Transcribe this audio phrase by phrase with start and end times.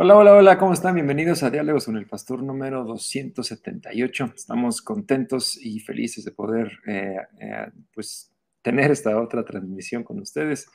[0.00, 0.94] Hola, hola, hola, ¿cómo están?
[0.94, 4.32] Bienvenidos a Diálogos con el Pastor número 278.
[4.36, 8.30] Estamos contentos y felices de poder eh, eh, pues,
[8.62, 10.70] tener esta otra transmisión con ustedes.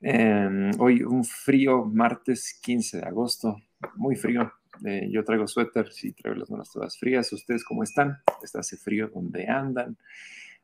[0.00, 3.56] Em, hoy un frío martes 15 de agosto,
[3.96, 4.52] muy frío.
[4.84, 7.32] Eh, yo traigo suéter, sí, traigo las manos todas frías.
[7.32, 8.18] ¿Ustedes cómo están?
[8.40, 9.98] Está hace frío donde andan.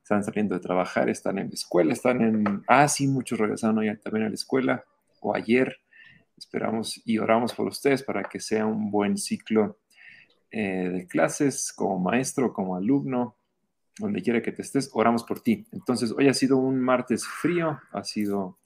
[0.00, 2.62] Están saliendo de trabajar, están en la escuela, están en...
[2.68, 4.84] Ah, sí, muchos regresaron hoy también a la escuela
[5.18, 5.80] o ayer.
[6.40, 9.78] Esperamos y oramos por ustedes para que sea un buen ciclo
[10.50, 13.36] eh, de clases como maestro, como alumno,
[13.98, 15.66] donde quiera que te estés, oramos por ti.
[15.70, 18.58] Entonces, hoy ha sido un martes frío, ha sido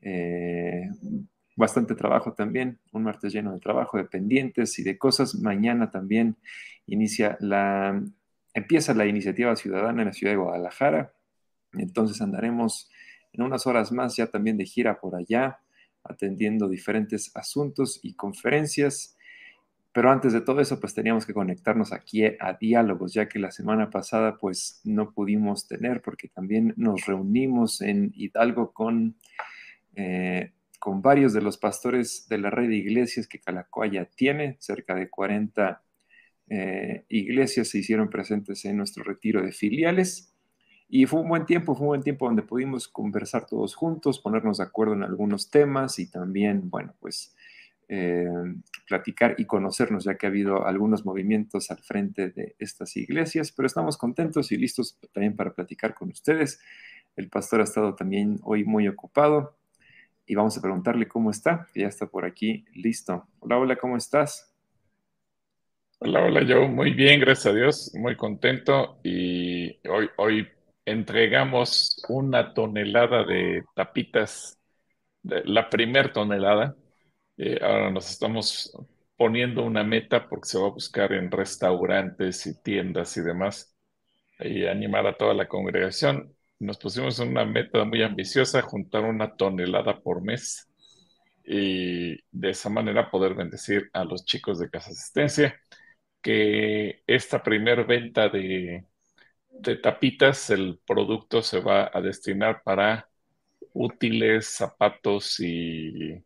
[0.00, 0.88] eh,
[1.56, 5.34] bastante trabajo también, un martes lleno de trabajo, de pendientes y de cosas.
[5.34, 6.36] Mañana también
[6.86, 8.00] inicia la,
[8.54, 11.12] empieza la iniciativa ciudadana en la ciudad de Guadalajara.
[11.72, 12.88] Entonces andaremos
[13.32, 15.58] en unas horas más ya también de gira por allá
[16.08, 19.16] atendiendo diferentes asuntos y conferencias.
[19.92, 23.50] Pero antes de todo eso, pues teníamos que conectarnos aquí a diálogos, ya que la
[23.50, 29.16] semana pasada pues no pudimos tener porque también nos reunimos en Hidalgo con,
[29.96, 34.94] eh, con varios de los pastores de la red de iglesias que Calacoaya tiene, cerca
[34.94, 35.82] de 40
[36.50, 40.34] eh, iglesias se hicieron presentes en nuestro retiro de filiales.
[40.88, 44.58] Y fue un buen tiempo, fue un buen tiempo donde pudimos conversar todos juntos, ponernos
[44.58, 47.36] de acuerdo en algunos temas y también, bueno, pues
[47.88, 48.26] eh,
[48.86, 53.66] platicar y conocernos, ya que ha habido algunos movimientos al frente de estas iglesias, pero
[53.66, 56.58] estamos contentos y listos también para platicar con ustedes.
[57.16, 59.56] El pastor ha estado también hoy muy ocupado
[60.24, 63.26] y vamos a preguntarle cómo está, que ya está por aquí listo.
[63.40, 64.54] Hola, hola, ¿cómo estás?
[65.98, 70.46] Hola, hola, yo muy bien, gracias a Dios, muy contento y hoy, hoy
[70.90, 74.58] entregamos una tonelada de tapitas,
[75.22, 76.76] la primer tonelada.
[77.36, 78.72] Eh, ahora nos estamos
[79.16, 83.76] poniendo una meta porque se va a buscar en restaurantes y tiendas y demás
[84.40, 86.34] y animar a toda la congregación.
[86.60, 90.68] Nos pusimos una meta muy ambiciosa, juntar una tonelada por mes
[91.44, 95.60] y de esa manera poder bendecir a los chicos de Casa Asistencia,
[96.22, 98.84] que esta primer venta de
[99.60, 103.08] de tapitas, el producto se va a destinar para
[103.72, 106.24] útiles, zapatos y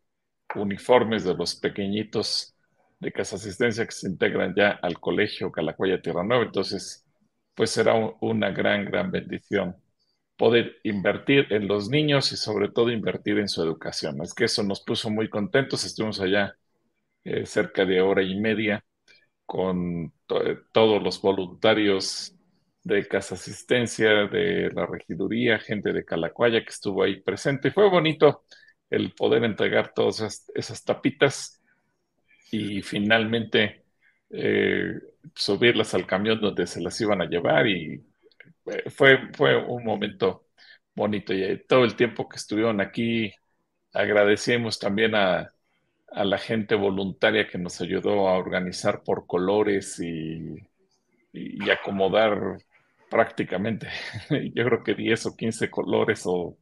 [0.54, 2.54] uniformes de los pequeñitos
[3.00, 6.44] de casa asistencia que se integran ya al colegio Calacuaya Tierra Nueva.
[6.44, 7.04] Entonces,
[7.54, 9.76] pues será una gran, gran bendición
[10.36, 14.22] poder invertir en los niños y sobre todo invertir en su educación.
[14.22, 15.84] Es que eso nos puso muy contentos.
[15.84, 16.56] Estuvimos allá
[17.24, 18.84] eh, cerca de hora y media
[19.46, 20.12] con
[20.72, 22.34] todos los voluntarios
[22.84, 27.70] de Casa Asistencia, de la regiduría, gente de Calacuaya que estuvo ahí presente.
[27.70, 28.44] Fue bonito
[28.90, 31.62] el poder entregar todas esas, tapitas
[32.50, 33.84] y finalmente
[34.30, 34.94] eh,
[35.34, 38.04] subirlas al camión donde se las iban a llevar y
[38.66, 40.48] eh, fue, fue un momento
[40.94, 41.32] bonito.
[41.34, 43.32] Y todo el tiempo que estuvieron aquí,
[43.92, 45.52] agradecemos también a,
[46.08, 50.56] a la gente voluntaria que nos ayudó a organizar por colores y,
[51.32, 52.58] y acomodar
[53.12, 53.88] prácticamente,
[54.54, 56.56] yo creo que 10 o 15 colores o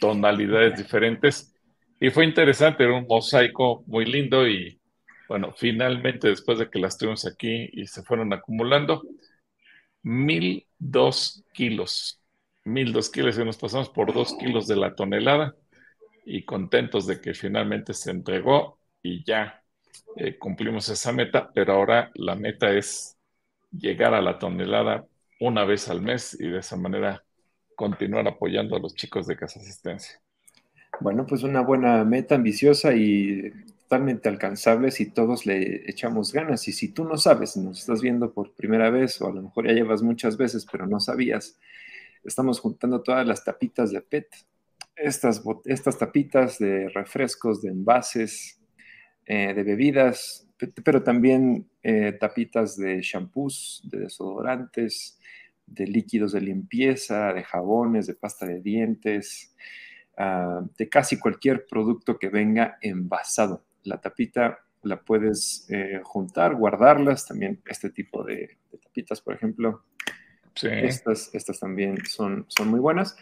[0.00, 1.52] tonalidades diferentes.
[2.00, 4.80] Y fue interesante, era un mosaico muy lindo y
[5.28, 9.02] bueno, finalmente después de que las tuvimos aquí y se fueron acumulando,
[10.02, 12.22] mil dos kilos,
[12.64, 15.56] mil dos kilos y nos pasamos por dos kilos de la tonelada
[16.24, 19.64] y contentos de que finalmente se entregó y ya
[20.16, 23.18] eh, cumplimos esa meta, pero ahora la meta es
[23.72, 25.06] llegar a la tonelada
[25.40, 27.24] una vez al mes y de esa manera
[27.76, 30.20] continuar apoyando a los chicos de Casa Asistencia.
[31.00, 33.52] Bueno, pues una buena meta ambiciosa y
[33.88, 36.66] totalmente alcanzable si todos le echamos ganas.
[36.68, 39.66] Y si tú no sabes, nos estás viendo por primera vez o a lo mejor
[39.66, 41.58] ya llevas muchas veces, pero no sabías,
[42.24, 44.26] estamos juntando todas las tapitas de PET.
[44.96, 48.60] Estas, estas tapitas de refrescos, de envases,
[49.24, 50.47] eh, de bebidas,
[50.84, 55.18] pero también eh, tapitas de shampoos, de desodorantes,
[55.66, 59.54] de líquidos de limpieza, de jabones, de pasta de dientes,
[60.16, 63.64] ah, de casi cualquier producto que venga envasado.
[63.84, 69.84] La tapita la puedes eh, juntar, guardarlas, también este tipo de, tapitas, por ejemplo.
[70.60, 73.16] Estas, estas también son, son muy buenas.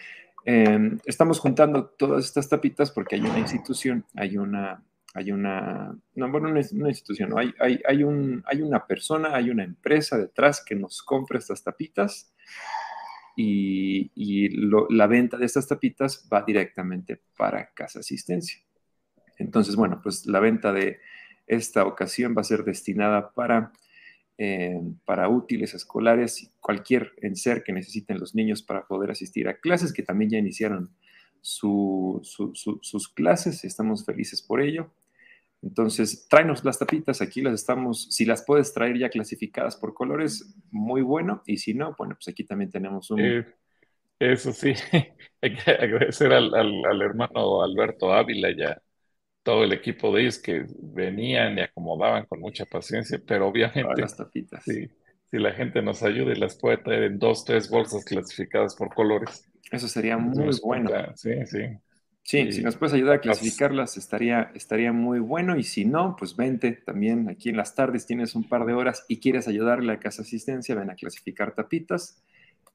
[0.46, 4.82] Em, estamos juntando todas estas tapitas porque hay una institución, hay una,
[5.16, 9.64] hay una, no, bueno, una, institución, hay, hay, hay, un, hay una persona, hay una
[9.64, 12.34] empresa detrás que nos compra estas tapitas
[13.34, 14.48] y,
[14.90, 18.60] la venta de estas tapitas va directamente para Casa Asistencia.
[19.38, 21.00] Entonces, bueno, pues la venta de
[21.46, 23.72] esta ocasión va a ser destinada para,
[24.36, 29.60] eh, para útiles escolares y cualquier enser que necesiten los niños para poder asistir a
[29.60, 30.90] clases que también ya iniciaron
[31.40, 34.92] sus clases y estamos felices por ello.
[35.66, 40.54] Entonces, tráenos las tapitas, aquí las estamos, si las puedes traer ya clasificadas por colores,
[40.70, 43.20] muy bueno, y si no, bueno, pues aquí también tenemos un...
[43.20, 43.44] Eh,
[44.20, 44.74] eso sí,
[45.42, 48.80] hay que agradecer al, hermano Alberto Ávila y a
[49.42, 54.00] todo el equipo de ellos que venían y acomodaban con mucha paciencia, pero obviamente...
[54.00, 54.62] las tapitas.
[54.62, 54.88] Sí,
[55.24, 58.94] si la gente nos ayuda y las puede traer en dos, tres bolsas clasificadas por
[58.94, 59.50] colores.
[59.72, 60.90] Eso sería muy bueno.
[61.16, 61.58] Sí, sí.
[62.26, 66.34] Sí, si nos puedes ayudar a clasificarlas estaría, estaría muy bueno y si no, pues
[66.34, 70.00] vente también aquí en las tardes, tienes un par de horas y quieres ayudarle a
[70.00, 72.24] Casa Asistencia, ven a clasificar tapitas,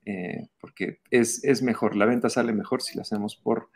[0.06, 3.68] eh, porque es, es, mejor, la venta sale mejor si la hacemos por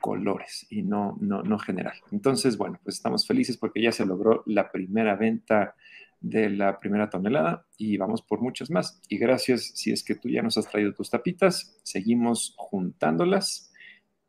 [0.00, 1.94] colores y no, no, no general.
[2.10, 5.76] Entonces, bueno, pues estamos felices porque ya se logró la primera venta
[6.20, 9.00] de la primera tonelada y vamos por muchas más.
[9.08, 13.69] Y gracias si es que tú ya nos has traído tus tapitas, seguimos juntándolas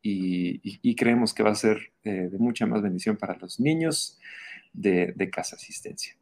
[0.01, 4.19] y, creemos que va a ser eh, de mucha más bendición para los niños
[4.73, 6.15] de, Casa Asistencia.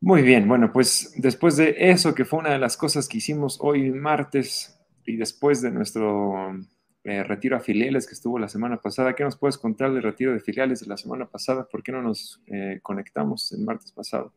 [0.00, 3.58] Muy bien, bueno, pues después de eso, que fue una de las cosas que hicimos
[3.60, 6.56] hoy martes y después de nuestro
[7.02, 10.32] eh, retiro a filiales que estuvo la semana pasada, ¿qué nos puedes contar del retiro
[10.32, 11.66] de filiales de la semana pasada?
[11.68, 14.32] ¿Por qué no nos eh, conectamos el martes pasado?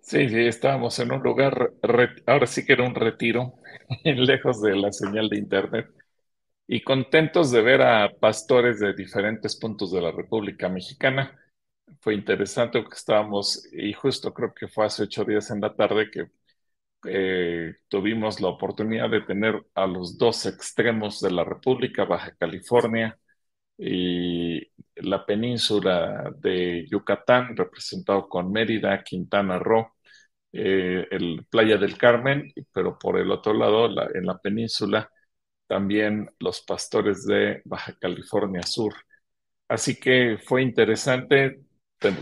[0.00, 1.72] Sí, sí, estábamos en un lugar,
[2.26, 3.54] ahora sí que era un retiro,
[4.04, 5.90] lejos de la señal de internet
[6.68, 11.38] y contentos de ver a pastores de diferentes puntos de la República Mexicana.
[12.00, 16.10] Fue interesante porque estábamos, y justo creo que fue hace ocho días en la tarde
[16.10, 16.28] que
[17.06, 23.18] eh, tuvimos la oportunidad de tener a los dos extremos de la República, Baja California
[23.78, 24.60] y
[24.96, 29.94] la península de Yucatán, representado con Mérida, Quintana Roo,
[30.52, 35.10] eh, el Playa del Carmen, pero por el otro lado, en la península,
[35.68, 38.94] también los pastores de Baja California Sur.
[39.68, 41.62] Así que fue interesante,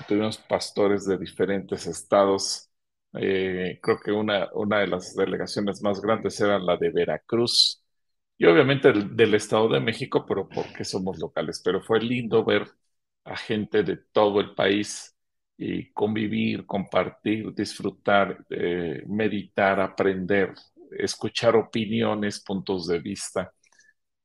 [0.08, 2.70] tuvimos pastores de diferentes estados.
[3.14, 7.82] Eh, creo que una, una de las delegaciones más grandes era la de Veracruz
[8.38, 11.60] y obviamente del, Estado de México, pero porque somos locales.
[11.64, 12.68] Pero fue lindo ver
[13.24, 15.16] a gente de todo el país
[15.56, 20.54] y convivir, compartir, disfrutar, eh, meditar, aprender
[20.98, 23.52] escuchar opiniones, puntos de vista.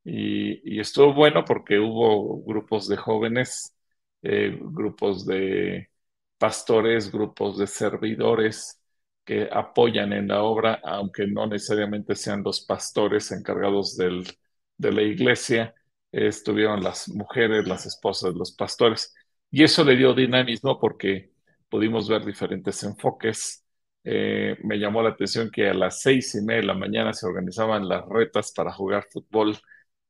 [0.04, 3.76] Y, estuvo bueno porque hubo grupos de jóvenes,
[4.24, 5.90] eh, grupos de
[6.38, 8.82] pastores, grupos de servidores
[9.26, 15.76] que apoyan en la obra, aunque no necesariamente sean los pastores encargados de la iglesia,
[16.12, 19.14] estuvieron las mujeres, las esposas los pastores.
[19.50, 21.32] Y eso le dio dinamismo porque
[21.70, 23.64] pudimos ver diferentes enfoques,
[24.04, 27.26] eh, me llamó la atención que a las seis y media de la mañana se
[27.28, 29.58] organizaban las retas para jugar fútbol,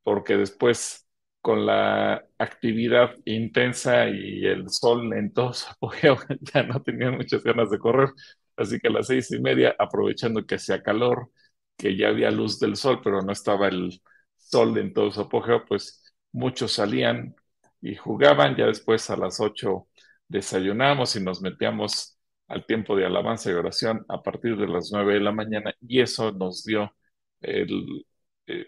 [0.03, 1.07] porque después
[1.41, 6.17] con la actividad intensa y el sol en todo su apogeo,
[6.53, 8.09] ya no tenían muchas ganas de correr.
[8.57, 11.31] Así que a las seis y media, aprovechando que hacía calor,
[11.77, 14.01] que ya había luz del sol, pero no estaba el
[14.37, 17.35] sol en todo su apogeo, pues muchos salían
[17.81, 18.55] y jugaban.
[18.55, 19.87] Ya después a las ocho
[20.27, 22.17] desayunamos y nos metíamos
[22.51, 26.01] al tiempo de alabanza y oración a partir de las nueve de la mañana y
[26.01, 26.93] eso nos dio
[27.41, 27.65] eh,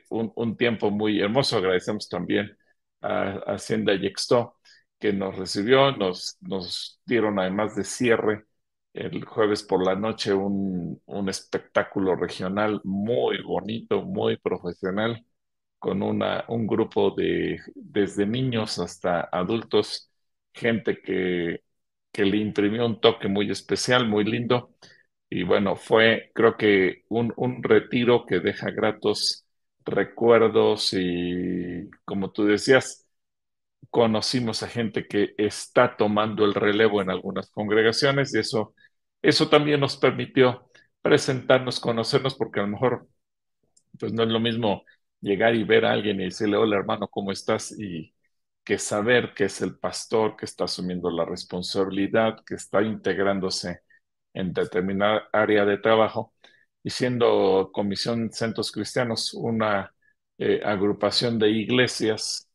[0.10, 1.58] un, tiempo muy hermoso.
[1.58, 2.58] Agradecemos también
[3.02, 4.58] a, Hacienda Yexto
[5.00, 8.46] que nos recibió, nos, nos dieron además de cierre
[8.94, 15.26] el jueves por la noche un, un espectáculo regional muy bonito, muy profesional,
[15.80, 20.12] con una, un grupo de desde niños hasta adultos,
[20.54, 21.64] gente que
[22.14, 24.76] que le imprimió un toque muy especial, muy lindo.
[25.30, 29.46] Y bueno, fue creo que un, retiro que deja gratos
[29.86, 33.08] recuerdos y como tú decías,
[33.90, 38.76] conocimos a gente que está tomando el relevo en algunas congregaciones y eso,
[39.22, 40.70] eso también nos permitió
[41.02, 43.08] presentarnos, conocernos, porque a lo mejor
[44.00, 44.84] pues no es lo mismo
[45.22, 47.78] llegar y ver a alguien y decirle, hola hermano, ¿cómo estás?
[47.80, 48.14] Y,
[48.64, 53.82] que saber que es el pastor que está asumiendo la responsabilidad, que está integrándose
[54.34, 56.34] en determinada área de trabajo
[56.84, 59.94] y siendo Comisión Centros Cristianos una
[60.38, 62.50] eh, agrupación de iglesias,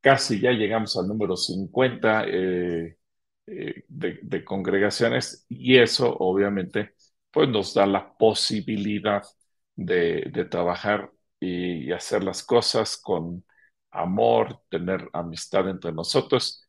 [0.00, 2.98] casi ya llegamos al número 50 eh,
[3.46, 6.94] eh, de, congregaciones y eso obviamente
[7.30, 9.22] pues nos da la posibilidad
[9.76, 13.44] de, de trabajar y hacer las cosas con
[13.90, 16.64] amor, tener amistad entre nosotros.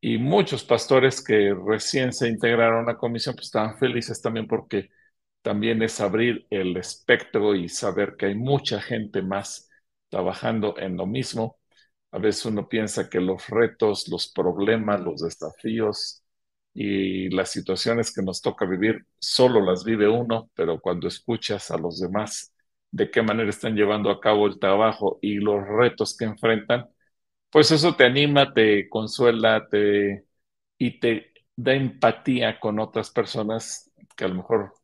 [0.00, 4.90] y muchos pastores que recién se integraron a la comisión pues estaban felices también porque
[5.42, 9.70] también es abrir el espectro y saber que hay mucha gente más
[10.10, 11.58] trabajando en lo mismo.
[12.12, 16.22] A veces uno piensa que los retos, los problemas, los desafíos
[16.74, 21.78] y las situaciones que nos toca vivir solo las vive uno, pero cuando escuchas a
[21.78, 22.51] los demás
[22.92, 26.88] de qué manera están llevando a cabo el trabajo y los retos que enfrentan,
[27.50, 30.24] pues eso te anima, te consuela, te,
[30.78, 34.74] y te da empatía con otras personas que a lo mejor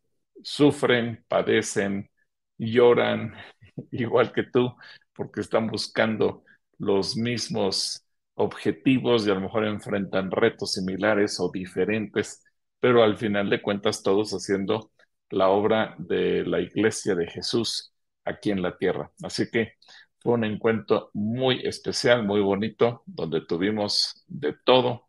[0.43, 2.11] sufren, padecen,
[2.59, 3.35] lloran,
[3.93, 4.75] igual que tú,
[5.15, 6.45] porque están buscando
[6.79, 12.45] los mismos objetivos y a lo mejor enfrentan retos similares o diferentes,
[12.81, 14.93] pero al final de cuentas todos haciendo
[15.31, 17.93] la obra de la iglesia de Jesús
[18.29, 19.11] aquí en la tierra.
[19.23, 19.75] Así que
[20.21, 25.09] fue un encuentro muy especial, muy bonito, donde tuvimos de todo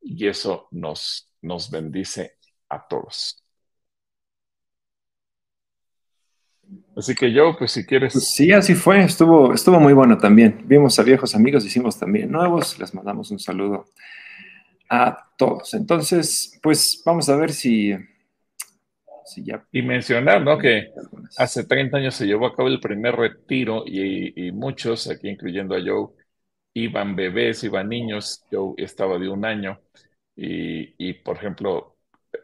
[0.00, 2.36] y eso nos, nos bendice
[2.68, 3.42] a todos.
[6.96, 8.12] Así que yo, pues si quieres.
[8.12, 10.62] Pues sí, así fue, estuvo, estuvo muy bueno también.
[10.66, 13.86] Vimos a viejos amigos, hicimos también nuevos, les mandamos un saludo
[14.88, 15.74] a todos.
[15.74, 17.94] Entonces, pues vamos a ver si
[19.72, 20.58] y mencionar, ¿no?
[20.58, 20.92] Que
[21.36, 25.80] hace 30 años se llevó a cabo el primer retiro y, muchos, aquí incluyendo a
[25.84, 26.08] Joe,
[26.74, 28.44] iban bebés, iban niños.
[28.50, 29.80] Joe estaba de un año.
[30.36, 31.96] Y, por ejemplo,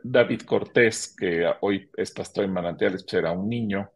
[0.02, 3.90] David Cortés, que hoy es pastor en Manantiales, pues era un niño.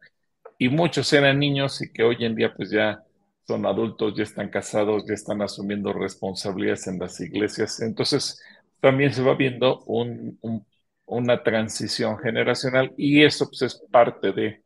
[0.57, 3.03] Y muchos eran niños y que hoy en día pues ya
[3.47, 7.81] son adultos, ya están casados, ya están asumiendo responsabilidades en las iglesias.
[7.81, 8.41] Entonces,
[8.79, 10.65] también se va viendo un, un
[11.11, 14.63] una transición generacional y eso pues, es parte de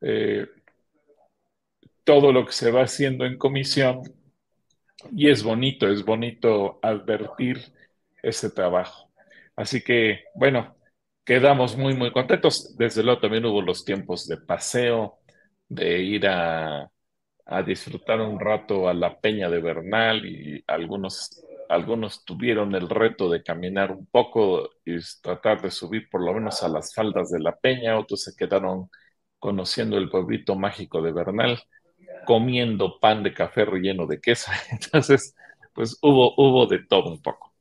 [0.00, 0.46] eh,
[2.04, 4.02] todo lo que se va haciendo en comisión
[5.12, 7.58] y es bonito, es bonito advertir
[8.22, 9.10] ese trabajo.
[9.56, 10.76] Así que, bueno,
[11.24, 12.76] quedamos muy, muy contentos.
[12.76, 15.18] Desde luego también hubo los tiempos de paseo,
[15.68, 16.90] de ir a,
[17.46, 23.30] a disfrutar un rato a la Peña de Bernal y algunos algunos tuvieron el reto
[23.30, 27.40] de caminar un poco y tratar de subir por lo menos a las faldas de
[27.40, 28.90] la peña, otros se quedaron
[29.38, 31.60] conociendo el pueblito mágico de Bernal,
[32.26, 34.50] comiendo pan de café relleno de queso.
[34.70, 35.34] Entonces,
[35.74, 37.52] pues hubo, hubo de todo un poco.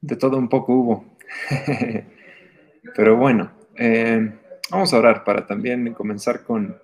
[0.00, 1.16] De todo un poco hubo.
[2.96, 4.38] Pero bueno, eh,
[4.70, 6.78] vamos a orar para también comenzar con,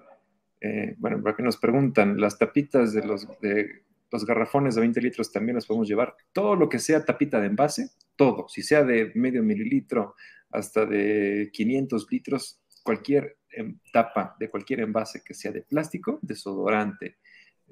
[0.60, 5.32] eh, bueno, porque nos preguntan, las tapitas de los de los garrafones de 20 litros
[5.32, 6.14] también los podemos llevar.
[6.32, 10.14] Todo lo que sea tapita de envase, todo, si sea de medio mililitro
[10.50, 17.18] hasta de 500 litros, cualquier em, tapa de cualquier envase que sea de plástico, desodorante,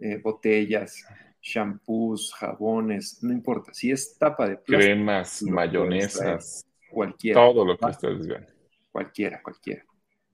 [0.00, 1.04] eh, botellas,
[1.42, 3.74] shampoos, jabones, no importa.
[3.74, 4.92] Si es tapa de plástico.
[4.92, 6.66] Cremas, mayonesas.
[6.90, 7.40] Cualquiera.
[7.40, 8.46] Todo lo que ustedes vean.
[8.90, 9.84] Cualquiera, cualquiera.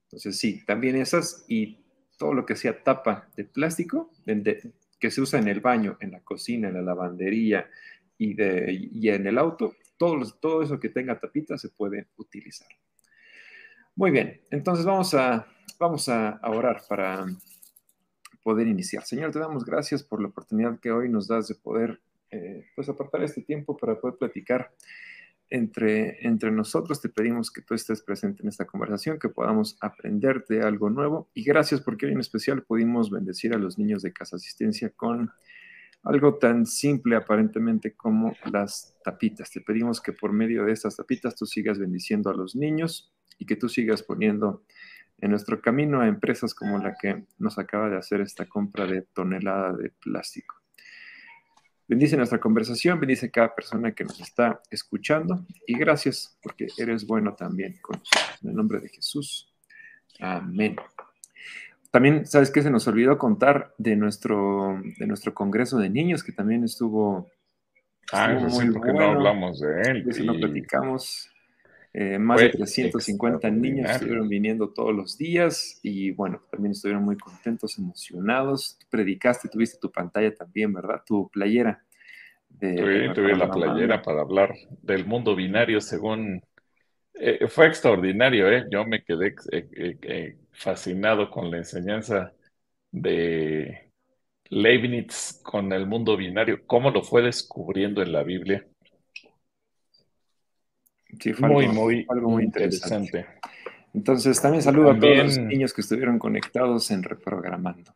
[0.05, 1.85] Entonces, sí, también esas y
[2.19, 6.13] todo lo que sea tapa de plástico, de, que se usa en el baño, en
[6.13, 7.69] la cocina, en la lavandería
[8.19, 12.69] y, de, y en el auto, todo, eso que tenga tapita se puede utilizar.
[13.97, 15.47] Muy bien, entonces vamos a,
[15.79, 17.27] vamos a orar para
[18.45, 19.05] poder iniciar.
[19.05, 22.89] Señor, te damos gracias por la oportunidad que hoy nos das de poder eh, pues
[22.89, 24.71] apartar este tiempo para poder platicar
[25.55, 27.01] entre, entre nosotros.
[27.01, 31.31] Te pedimos que tú estés presente en esta conversación, que podamos aprender de algo nuevo.
[31.33, 35.31] Y gracias porque hoy en especial pudimos bendecir a los niños de Casa Asistencia con
[36.03, 39.51] algo tan simple aparentemente como las tapitas.
[39.51, 43.47] Te pedimos que por medio de estas tapitas tú sigas bendiciendo a los niños y
[43.47, 44.65] que tú sigas poniendo
[45.19, 49.03] en nuestro camino a empresas como la que nos acaba de hacer esta compra de
[49.03, 50.64] tonelada de plástico.
[51.87, 57.35] Bendice nuestra conversación, bendice cada persona que nos está escuchando y gracias porque eres bueno
[57.35, 58.39] también con nosotros.
[58.43, 59.53] En el nombre de Jesús.
[60.19, 60.77] Amén.
[61.91, 62.63] También, ¿sabes qué?
[62.63, 67.31] Se nos olvidó contar de nuestro, de nuestro Congreso de Niños, que también estuvo,
[68.13, 70.05] ah, muy porque no hablamos de él.
[70.09, 71.31] eso no platicamos.
[71.97, 77.17] Eh, más de 350 niños estuvieron viniendo todos los días y bueno, también estuvieron muy
[77.17, 78.77] contentos, emocionados.
[78.91, 81.03] predicaste, tuviste tu pantalla también, ¿verdad?
[81.07, 81.85] Tu playera.
[82.49, 86.43] De, tuve la playera para hablar del mundo binario según...
[87.15, 88.65] Eh, fue extraordinario, ¿eh?
[88.73, 92.33] Yo me quedé eh, fascinado con la enseñanza
[92.91, 93.93] de
[94.49, 98.67] Leibniz con el mundo binario, cómo lo fue descubriendo en la Biblia
[101.41, 103.27] muy, muy, algo muy interesante.
[103.95, 107.95] Entonces, también saludo a todos los niños que estuvieron conectados en Reprogramando.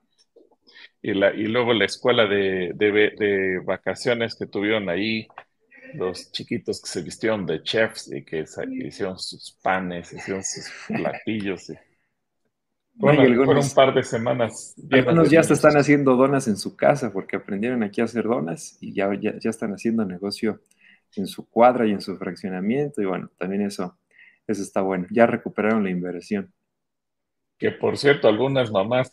[1.02, 5.26] y, la, y luego la escuela de, de, vacaciones que tuvieron ahí,
[5.94, 11.70] los chiquitos que se vistieron de chefs y que hicieron sus panes, hicieron sus platillos.
[11.70, 11.74] Y...
[13.00, 14.76] fueron un par de semanas.
[14.92, 18.78] Algunos ya se están haciendo donas en su casa porque aprendieron aquí a hacer donas
[18.80, 20.60] y ya, ya, ya, están haciendo negocio
[21.16, 23.02] en su cuadra y en su fraccionamiento.
[23.02, 23.98] Y bueno, también eso,
[24.46, 25.06] eso está bueno.
[25.10, 26.52] Ya recuperaron la inversión.
[27.58, 29.10] Que por cierto, algunas mamás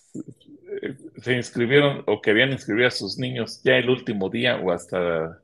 [0.82, 5.42] eh, se inscribieron o querían inscribir a sus niños ya el último día o hasta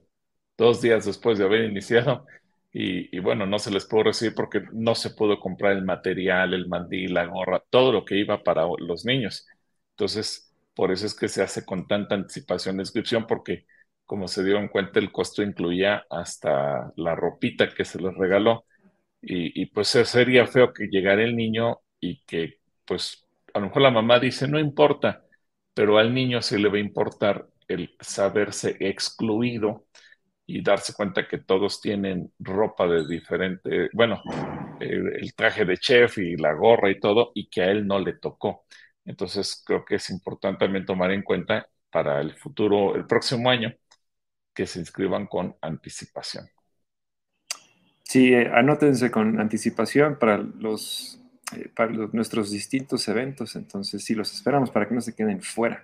[0.58, 2.26] dos días después de haber iniciado.
[2.74, 6.70] Y, bueno, no se les pudo recibir porque no se pudo comprar el material, el
[6.70, 9.46] mandil, la gorra, todo lo que iba para los niños.
[9.92, 13.66] Entonces, por eso es que se hace con tanta anticipación de inscripción, porque
[14.12, 18.66] como se dieron cuenta, el costo incluía hasta la ropita que se les regaló.
[19.22, 23.90] Y, pues sería feo que llegara el niño y que pues a lo mejor la
[23.92, 25.24] mamá dice, no importa,
[25.74, 29.86] pero al niño sí le va a importar el saberse excluido
[30.46, 34.22] y darse cuenta que todos tienen ropa de diferente, bueno,
[34.82, 38.14] el traje de chef y la gorra y todo, y que a él no le
[38.18, 38.66] tocó.
[39.06, 43.74] Entonces creo que es importante también tomar en cuenta para el futuro, el próximo año,
[44.54, 46.50] que se inscriban con anticipación.
[48.04, 51.22] Sí, eh, anótense con anticipación para los
[51.56, 55.84] eh, para nuestros distintos eventos, entonces sí los esperamos para que no se queden fuera.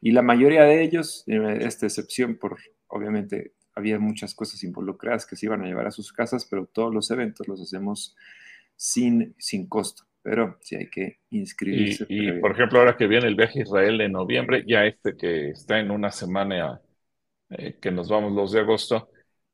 [0.00, 5.36] Y la mayoría de ellos, eh, esta excepción por, obviamente, había muchas cosas involucradas que
[5.36, 8.16] se iban a llevar a sus casas, pero todos los eventos los hacemos
[8.76, 10.04] sin, sin costo.
[10.22, 12.06] Pero sí hay que inscribirse.
[12.08, 15.50] Y, por ejemplo, ahora que viene el viaje a Israel en noviembre, ya este que
[15.50, 16.80] está en una semana
[17.50, 19.10] eh, que nos vamos los de agosto,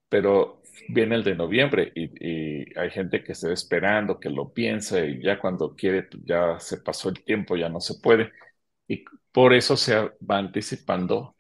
[0.09, 5.05] pero viene el de noviembre y, hay gente que se va esperando, que lo piensa
[5.05, 8.33] y ya cuando quiere, pues, ya se pasó el tiempo, ya no se puede.
[8.89, 11.37] Y por eso se va anticipando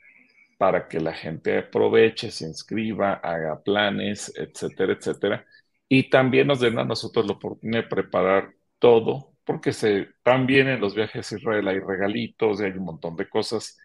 [0.59, 5.47] para que la gente aproveche, se inscriba, haga planes, etcétera, etcétera.
[5.89, 10.81] Y también nos den a nosotros la oportunidad de preparar todo, porque se, también en
[10.81, 13.79] los viajes a Israel hay regalitos y hay un montón de cosas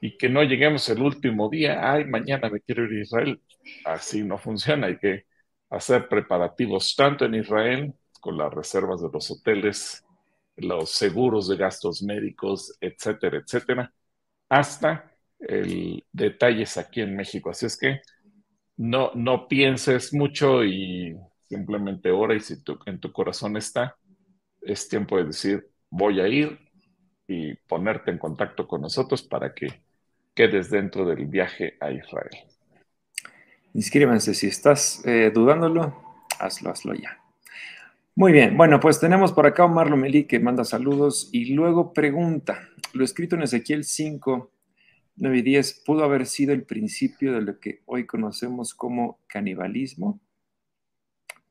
[0.00, 3.42] y que no lleguemos el último día, ay, mañana me quiero ir a Israel.
[3.84, 5.24] Así no funciona, hay que
[5.70, 10.04] hacer preparativos tanto en Israel, con las reservas de los hoteles,
[10.56, 13.92] los seguros de gastos médicos, etcétera, etcétera,
[14.48, 17.50] hasta el detalles aquí en México.
[17.50, 18.00] Así es que
[18.76, 21.16] no, no pienses mucho y
[21.48, 22.54] simplemente ora y si
[22.86, 23.96] en tu corazón está,
[24.60, 26.58] es tiempo de decir, voy a ir
[27.28, 29.82] y ponerte en contacto con nosotros para que
[30.36, 32.30] quedes dentro del viaje a Israel.
[33.74, 37.18] Inscríbanse, si estás eh, dudándolo, hazlo, hazlo ya.
[38.14, 41.92] Muy bien, bueno, pues tenemos por acá a Omar Lomelí que manda saludos y luego
[41.92, 44.50] pregunta, lo escrito en Ezequiel 5,
[45.16, 50.20] 9 y 10, ¿pudo haber sido el principio de lo que hoy conocemos como canibalismo?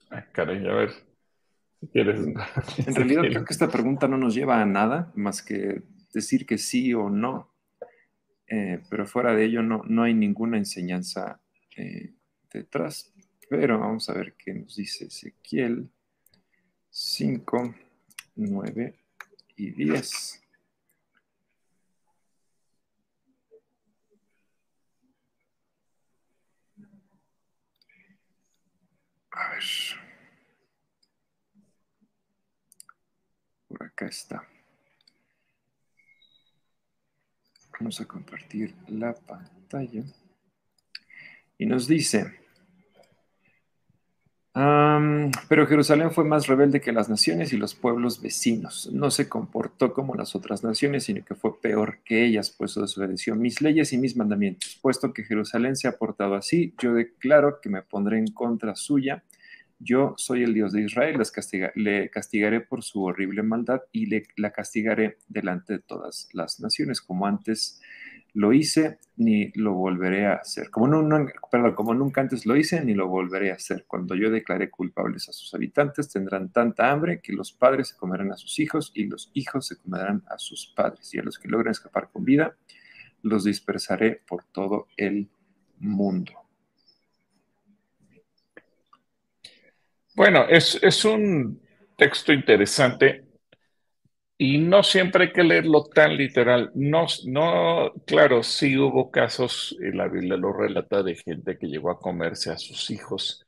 [0.09, 0.91] Ay, caray, a ver,
[1.79, 2.19] si quieres.
[2.85, 5.81] En realidad creo que esta pregunta no nos lleva a nada más que
[6.13, 7.54] decir que sí o no.
[8.47, 11.41] Eh, pero fuera de ello no, no hay ninguna enseñanza
[11.75, 12.13] eh,
[12.51, 13.13] detrás.
[13.49, 15.89] Pero vamos a ver qué nos dice Ezequiel
[16.89, 17.75] 5,
[18.35, 18.95] 9
[19.57, 20.41] y 10.
[29.31, 29.63] A ver.
[33.67, 34.54] Por acá está.
[37.79, 40.03] Vamos a compartir la pantalla.
[41.57, 42.33] Y nos dice,
[45.49, 48.89] pero Jerusalén fue más rebelde que las naciones y los pueblos vecinos.
[48.93, 53.35] No se comportó como las otras naciones, sino que fue peor que ellas, pues desobedeció
[53.35, 54.79] mis leyes y mis mandamientos.
[54.81, 59.23] Puesto que Jerusalén se ha portado así, yo declaro que me pondré en contra suya
[59.79, 61.21] yo soy el Dios de Israel,
[61.75, 67.01] le castigaré por su horrible maldad y le, la castigaré delante de todas las naciones,
[67.01, 67.81] como antes
[68.33, 70.69] lo hice, ni lo volveré a hacer.
[70.69, 73.85] Como, no, perdón, como nunca antes lo hice, ni lo volveré a hacer.
[73.87, 78.33] Cuando yo declaré culpables a sus habitantes, tendrán tanta hambre que los padres se comerán
[78.33, 81.13] a sus hijos y los hijos se comerán a sus padres.
[81.13, 82.57] Y a los que logren escapar con vida,
[83.21, 85.29] los dispersaré por todo el
[85.79, 86.44] mundo.
[90.15, 91.61] Bueno, es, un
[91.97, 93.25] texto interesante
[94.37, 96.71] y no siempre hay que leerlo tan literal.
[96.75, 101.89] No, no, claro, sí hubo casos, y la Biblia lo relata, de gente que llegó
[101.91, 103.45] a comerse a sus hijos,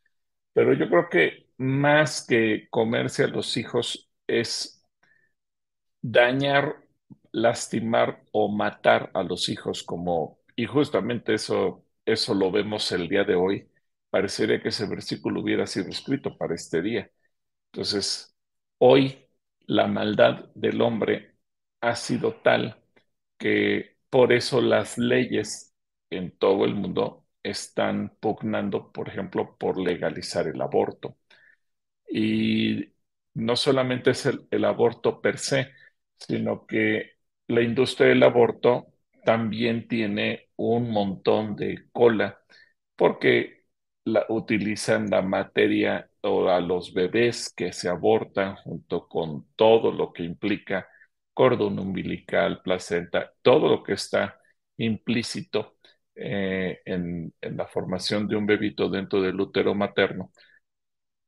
[0.53, 4.83] pero yo creo que más que comerse a los hijos es
[6.01, 6.77] dañar
[7.31, 13.23] lastimar o matar a los hijos como, y justamente eso, eso lo vemos el día
[13.23, 13.67] de hoy.
[14.09, 17.11] Parecería que ese versículo hubiera sido escrito para este día.
[17.71, 18.35] Entonces,
[18.79, 19.27] hoy
[19.67, 21.35] la maldad del hombre
[21.81, 22.81] ha sido tal
[23.37, 25.75] que por eso las leyes
[26.09, 31.17] en todo el mundo están pugnando, por ejemplo, por legalizar el aborto.
[32.09, 32.93] Y
[33.33, 35.71] no solamente es el, aborto per se,
[36.17, 37.13] sino que
[37.47, 38.87] la industria del aborto
[39.25, 42.39] también tiene un montón de cola
[42.95, 43.56] porque
[44.07, 50.13] la, utilizan la materia o a los bebés que se abortan junto con todo lo
[50.13, 50.87] que implica
[51.33, 54.39] cordón umbilical, placenta, todo lo que está
[54.77, 55.77] implícito
[56.15, 60.31] eh, en, en, la formación de un bebito dentro del útero materno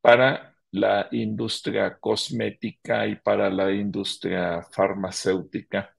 [0.01, 5.95] para la industria cosmética y para la industria farmacéutica.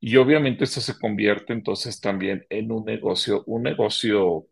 [0.00, 4.48] Y obviamente eso se convierte entonces también en un negocio, un negocio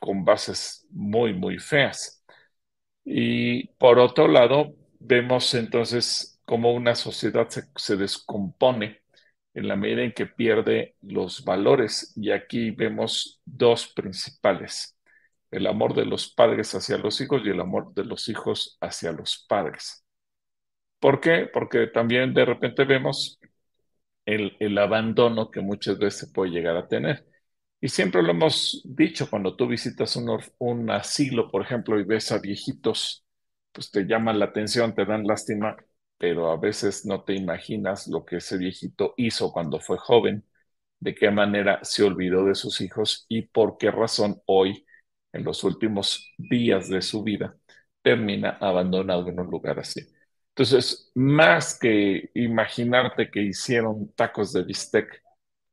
[0.00, 2.24] con bases muy, muy feas.
[3.04, 9.02] Y por otro lado, vemos entonces cómo una sociedad se, descompone
[9.54, 12.12] en la medida en que pierde los valores.
[12.16, 14.94] Y aquí vemos dos principales
[15.54, 19.12] el amor de los padres hacia los hijos y el amor de los hijos hacia
[19.12, 20.04] los padres.
[20.98, 21.48] ¿Por qué?
[21.52, 23.38] Porque también de repente vemos
[24.26, 27.26] el, el abandono que muchas veces puede llegar a tener.
[27.84, 32.32] Y siempre lo hemos dicho, cuando tú visitas un, un asilo, por ejemplo, y ves
[32.32, 33.26] a viejitos,
[33.72, 35.76] pues te llaman la atención, te dan lástima,
[36.16, 40.46] pero a veces no te imaginas lo que ese viejito hizo cuando fue joven,
[40.98, 44.86] de qué manera se olvidó de sus hijos y por qué razón hoy
[45.34, 47.54] en los últimos días de su vida,
[48.02, 50.00] termina abandonado en un lugar así.
[50.50, 55.23] Entonces, más que imaginarte que hicieron tacos de bistec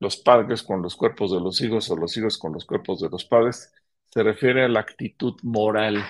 [0.01, 3.09] los padres con los cuerpos de los hijos o los hijos con los cuerpos de
[3.09, 3.73] los padres,
[4.09, 6.03] se refiere a la actitud moral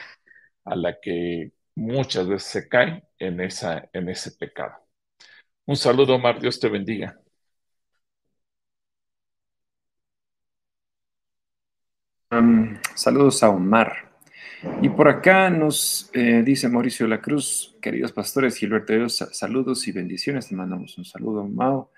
[0.65, 4.75] a la que muchas veces se cae en, esa, en ese pecado.
[5.65, 7.19] Un saludo, Omar, Dios te bendiga.
[12.95, 14.11] saludos a Omar.
[14.81, 20.47] Y por acá nos eh, dice Mauricio La Cruz, queridos pastores, Gilberto saludos y bendiciones.
[20.47, 21.91] Te mandamos un saludo, Mao.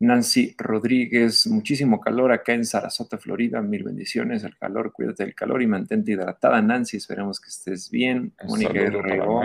[0.00, 3.60] Nancy Rodríguez, muchísimo calor acá en Sarasota, Florida.
[3.60, 4.42] Mil bendiciones.
[4.44, 6.96] El calor, cuídate del calor y mantente hidratada, Nancy.
[6.96, 8.32] Esperemos que estés bien.
[8.44, 9.42] Mónica Guerrero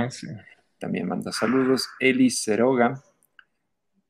[0.80, 1.90] también manda saludos.
[2.00, 3.04] Eli Ceroga,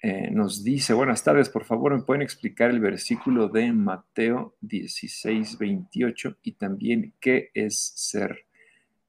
[0.01, 5.57] eh, nos dice, buenas tardes, por favor, ¿me pueden explicar el versículo de Mateo 16,
[5.57, 8.45] 28 y también qué es ser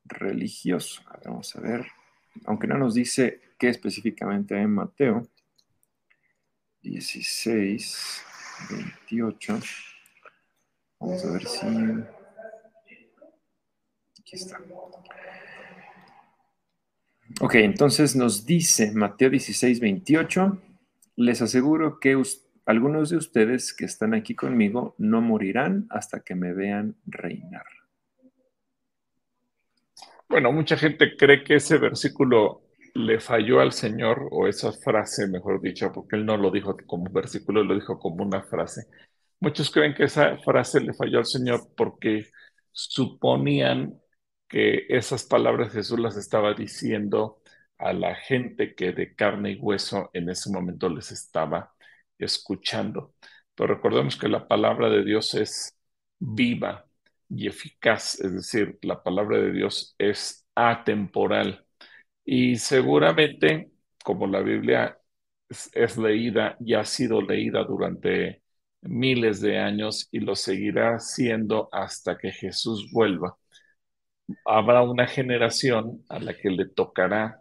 [0.06, 1.02] religioso?
[1.22, 1.84] vamos a ver,
[2.46, 5.28] aunque no nos dice qué específicamente en Mateo
[6.86, 8.22] 16,
[8.70, 9.58] 28.
[11.00, 11.66] Vamos a ver si...
[14.20, 14.60] Aquí está.
[17.40, 20.62] Ok, entonces nos dice Mateo 16, 28
[21.16, 22.20] les aseguro que
[22.66, 27.64] algunos de ustedes que están aquí conmigo no morirán hasta que me vean reinar.
[30.28, 32.65] Bueno, mucha gente cree que ese versículo
[32.96, 37.10] le falló al Señor, o esa frase, mejor dicho, porque él no lo dijo como
[37.10, 38.86] versículo, lo dijo como una frase.
[39.40, 42.26] Muchos creen que esa frase le falló al Señor porque
[42.72, 44.00] suponían
[44.48, 47.42] que esas palabras Jesús las estaba diciendo
[47.78, 51.74] a la gente que de carne y hueso en ese momento les estaba
[52.18, 53.14] escuchando.
[53.54, 55.76] Pero recordemos que la palabra de Dios es
[56.18, 56.86] viva
[57.28, 61.65] y eficaz, es decir, la palabra de Dios es atemporal.
[62.26, 63.72] Y seguramente,
[64.04, 64.98] como la Biblia
[65.74, 68.42] es, leída y ha sido leída durante
[68.82, 73.38] miles de años y lo seguirá siendo hasta que Jesús vuelva,
[74.44, 77.40] habrá una generación a la que le tocará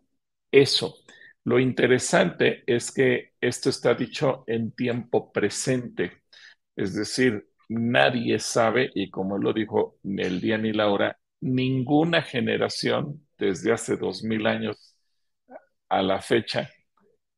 [0.51, 0.95] eso.
[1.43, 6.23] Lo interesante es que esto está dicho en tiempo presente,
[6.75, 13.24] es decir, nadie sabe, y como lo dijo el día ni la hora, ninguna generación
[13.37, 14.95] desde hace dos mil años
[15.89, 16.69] a la fecha,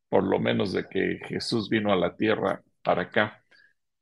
[0.10, 3.44] por lo menos de que Jesús vino a la tierra para acá,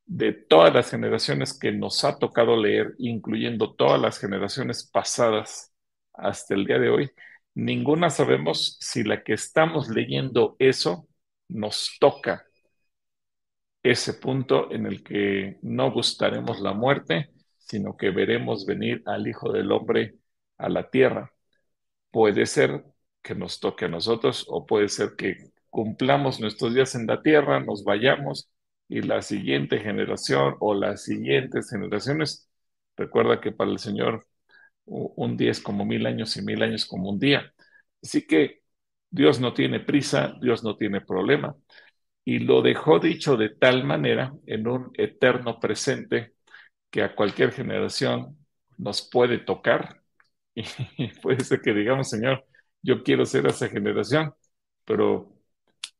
[0.05, 5.73] de todas las generaciones que nos ha tocado leer, incluyendo todas las generaciones pasadas
[6.13, 7.11] hasta el día de hoy,
[7.55, 11.07] ninguna sabemos si la que estamos leyendo eso
[11.49, 12.45] nos toca
[13.83, 19.51] ese punto en el que no gustaremos la muerte, sino que veremos venir al Hijo
[19.51, 20.15] del Hombre
[20.57, 21.34] a la tierra.
[22.15, 22.85] Puede ser
[23.21, 27.59] que nos toque a nosotros o puede ser que cumplamos nuestros días en la tierra,
[27.59, 28.49] nos vayamos
[28.87, 32.49] y la siguiente generación o las siguientes generaciones,
[32.95, 34.25] recuerda que para el Señor
[34.85, 37.53] un día es como mil años y mil años como un día.
[38.01, 38.61] Así que
[39.09, 41.57] Dios no tiene prisa, Dios no tiene problema.
[42.23, 46.35] Y lo dejó dicho de tal manera en un eterno presente
[46.91, 48.37] que a cualquier generación
[48.77, 50.04] nos puede tocar.
[50.55, 52.45] Y puede ser que digamos, Señor,
[52.81, 54.33] yo quiero ser esa generación,
[54.85, 55.33] pero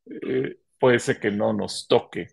[0.06, 2.30] eh, puede ser que no nos toque.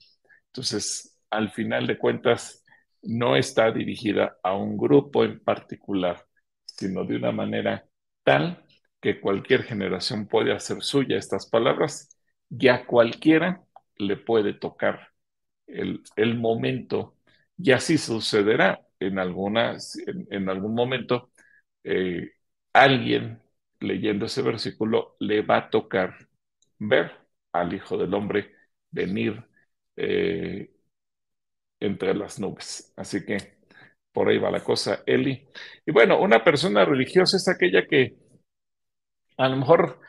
[0.47, 2.65] Entonces, al final de cuentas,
[3.03, 6.25] no está dirigida a un grupo en particular,
[6.65, 7.85] sino de una manera
[8.23, 8.65] tal
[9.01, 12.17] que cualquier generación puede hacer suya estas palabras
[12.49, 13.65] y a cualquiera
[13.97, 15.09] le puede tocar
[15.67, 16.01] el,
[16.37, 17.17] momento
[17.57, 21.31] y así sucederá en, algunas, en, algún momento.
[21.85, 22.31] Eh,
[22.73, 23.43] alguien
[23.81, 26.15] leyendo ese versículo le va a tocar
[26.79, 27.13] ver
[27.53, 28.55] al Hijo del Hombre
[28.91, 29.45] venir
[29.97, 30.71] eh,
[31.81, 32.93] entre las nubes.
[32.97, 33.59] Así que
[34.13, 35.49] por ahí va la cosa, Eli.
[35.87, 38.17] Y bueno, una persona religiosa es aquella que
[39.37, 40.01] a lo mejor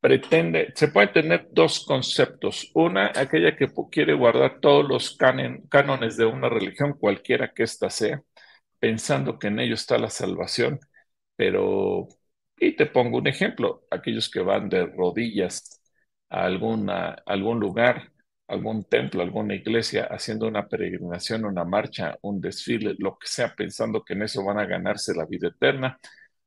[0.00, 2.70] pretende, se puede tener dos conceptos.
[2.74, 8.22] Una, aquella que quiere guardar todos los cánones de una religión, cualquiera que ésta sea,
[8.80, 10.80] pensando que en ello está la salvación,
[11.36, 12.08] pero,
[12.58, 15.80] y te pongo un ejemplo, aquellos que van de rodillas
[16.30, 18.12] a alguna, algún lugar,
[18.48, 24.04] algún templo, alguna iglesia, haciendo una peregrinación, una marcha, un desfile, lo que sea, pensando
[24.04, 25.98] que en eso van a ganarse la vida eterna,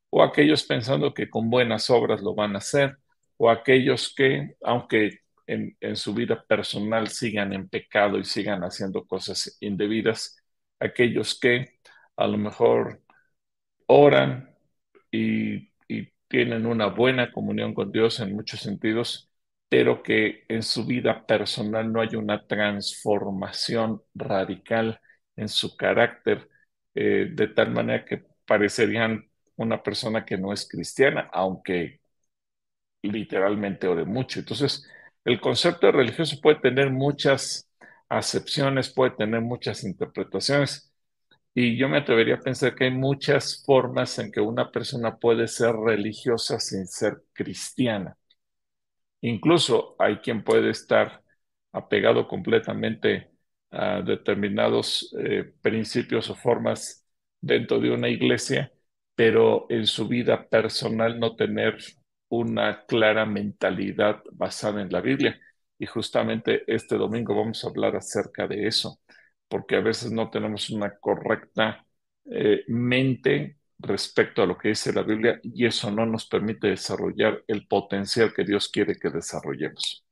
[0.10, 2.98] o aquellos pensando que con buenas obras lo van a hacer,
[3.38, 9.06] o aquellos que, aunque en, en su vida personal sigan en pecado y sigan haciendo
[9.06, 10.38] cosas indebidas,
[10.80, 11.80] aquellos que
[12.16, 13.02] a lo mejor
[13.88, 14.55] oran
[15.16, 15.72] y,
[16.28, 19.30] tienen una buena comunión con Dios en muchos sentidos,
[19.70, 25.00] pero que en su vida personal no hay una transformación radical
[25.36, 26.50] en su carácter,
[26.96, 32.00] eh, de tal manera que parecerían una persona que no es cristiana, aunque
[33.02, 34.40] literalmente ore mucho.
[34.40, 34.88] Entonces,
[35.24, 37.70] el concepto de religioso puede tener muchas
[38.10, 40.85] acepciones, puede tener muchas interpretaciones,
[41.56, 45.48] y yo me atrevería a pensar que hay muchas formas en que una persona puede
[45.48, 48.18] ser religiosa sin ser cristiana.
[49.22, 51.24] Incluso hay quien puede estar
[51.72, 53.32] apegado completamente
[53.72, 57.06] a determinados eh, principios o formas
[57.42, 58.72] dentro de una iglesia,
[59.16, 61.78] pero en su vida personal no tener
[62.30, 65.40] una clara mentalidad basada en la Biblia.
[65.78, 69.00] Y justamente este domingo vamos a hablar acerca de eso,
[69.56, 71.86] porque a veces no tenemos una correcta
[72.26, 77.42] eh, mente respecto a lo que dice la Biblia y eso no nos permite desarrollar
[77.48, 80.06] el potencial que Dios quiere que desarrollemos.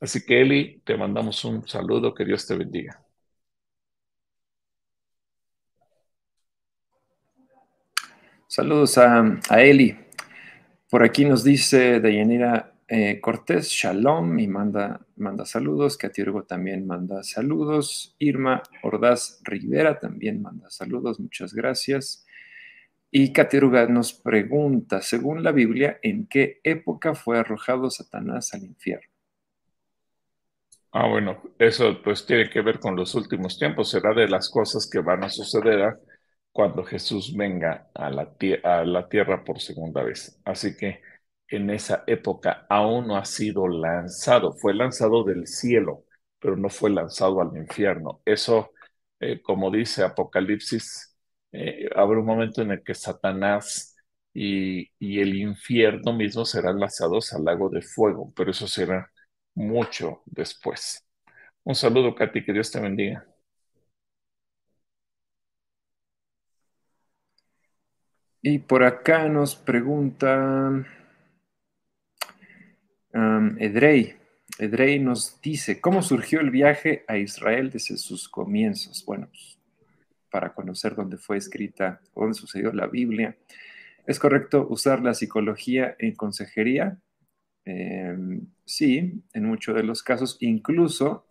[0.00, 3.00] Así que Eli, te mandamos un saludo, que Dios te bendiga.
[8.48, 9.96] Saludos a, Eli.
[10.90, 15.96] Por aquí nos dice Dayanira eh, Cortés, Shalom, y manda, manda saludos.
[15.96, 18.14] Catiurgo también manda saludos.
[18.18, 21.18] Irma Ordaz Rivera también manda saludos.
[21.18, 22.26] Muchas gracias.
[23.10, 29.08] Y Cateruga nos pregunta, según la Biblia, ¿en qué época fue arrojado Satanás al infierno?
[30.90, 34.88] Ah, bueno, eso pues tiene que ver con los últimos tiempos, será de las cosas
[34.90, 35.96] que van a suceder
[36.52, 40.40] cuando Jesús venga a la tierra por segunda vez.
[40.44, 41.00] Así que
[41.56, 46.04] en esa época aún no ha sido lanzado, fue lanzado del cielo,
[46.38, 48.20] pero no fue lanzado al infierno.
[48.24, 48.72] Eso,
[49.20, 51.14] eh, como dice Apocalipsis
[51.52, 53.96] eh, habrá un momento en el que Satanás
[54.32, 54.90] y,
[55.20, 59.10] el infierno mismo serán lanzados al lago de fuego, pero eso será
[59.54, 61.06] mucho después.
[61.64, 63.26] Un saludo, Katy, que Dios te bendiga.
[68.42, 70.84] Y por acá nos pregunta
[73.14, 74.14] um, Edrey.
[75.00, 79.04] Nos dice, ¿cómo surgió el viaje a Israel desde sus comienzos?
[79.06, 79.58] Bueno, pues,
[80.30, 83.36] para conocer dónde fue escrita, dónde sucedió la Biblia.
[84.06, 86.98] ¿Es correcto usar la psicología en consejería?
[87.64, 90.36] Em, sí, en muchos de los casos.
[90.40, 91.26] Incluso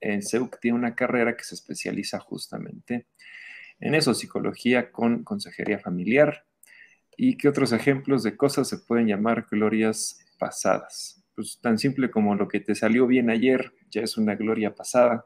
[0.00, 3.06] en SEUC tiene una carrera que se especializa justamente
[3.80, 6.44] en eso, psicología con consejería familiar.
[7.16, 11.17] ¿Y qué otros ejemplos de cosas se pueden llamar glorias pasadas?
[11.38, 15.24] Pues tan simple como lo que te salió bien ayer ya es una gloria pasada.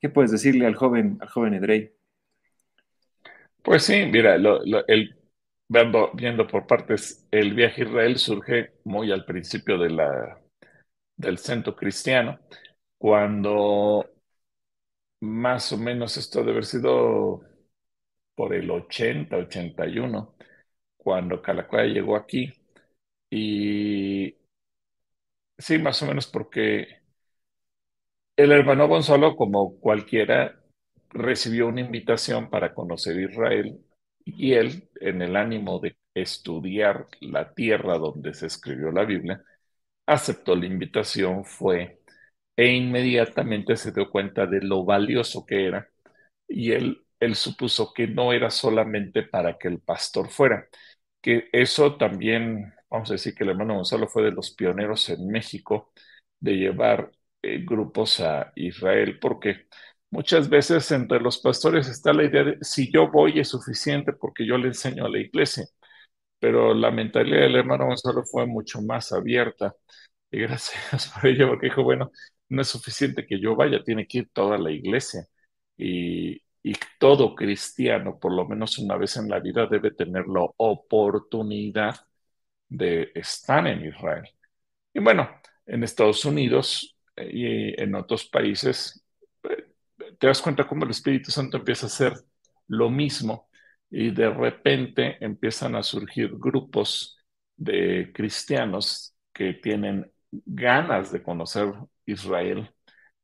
[0.00, 1.92] ¿Qué puedes decirle al joven, al joven Edrey?
[3.62, 5.16] Pues sí, mira, el,
[6.14, 12.40] viendo, por partes, el viaje a Israel surge muy al principio del centro cristiano,
[12.96, 14.08] cuando
[15.20, 17.42] más o menos esto debe haber sido
[18.34, 20.36] por el 80, 81,
[20.96, 22.50] cuando Calacuaya llegó aquí.
[23.28, 24.43] Y
[25.58, 27.02] sí, más o menos porque
[28.36, 30.60] el hermano Gonzalo, como cualquiera,
[31.10, 33.78] recibió una invitación para conocer Israel
[34.24, 39.42] y él, en el ánimo de estudiar la tierra donde se escribió la Biblia,
[40.06, 42.00] aceptó la invitación, fue
[42.56, 45.88] e inmediatamente se dio cuenta de lo valioso que era
[46.48, 50.68] y él, él supuso que no era solamente para que el pastor fuera,
[51.22, 55.28] que eso también, vamos a decir que el hermano Gonzalo fue de los pioneros en
[55.28, 55.92] México
[56.40, 57.10] de llevar
[57.42, 59.66] eh, grupos a Israel, porque
[60.10, 64.46] muchas veces entre los pastores está la idea de si yo voy es suficiente porque
[64.46, 65.64] yo le enseño a la iglesia,
[66.38, 69.74] pero la mentalidad del hermano Gonzalo fue mucho más abierta
[70.30, 72.10] y gracias por ello, porque dijo, bueno,
[72.48, 75.26] no es suficiente que yo vaya, tiene que ir toda la iglesia.
[75.76, 80.42] Y, y todo cristiano, por lo menos una vez en la vida, debe tener la
[80.58, 81.96] oportunidad
[82.68, 84.28] de estar en Israel.
[84.92, 85.30] Y bueno,
[85.66, 89.04] en Estados Unidos eh, y en otros países,
[89.44, 89.66] eh,
[90.18, 92.14] te das cuenta cómo el Espíritu Santo empieza a hacer
[92.68, 93.48] lo mismo
[93.90, 97.18] y de repente empiezan a surgir grupos
[97.56, 101.72] de cristianos que tienen ganas de conocer
[102.06, 102.70] Israel,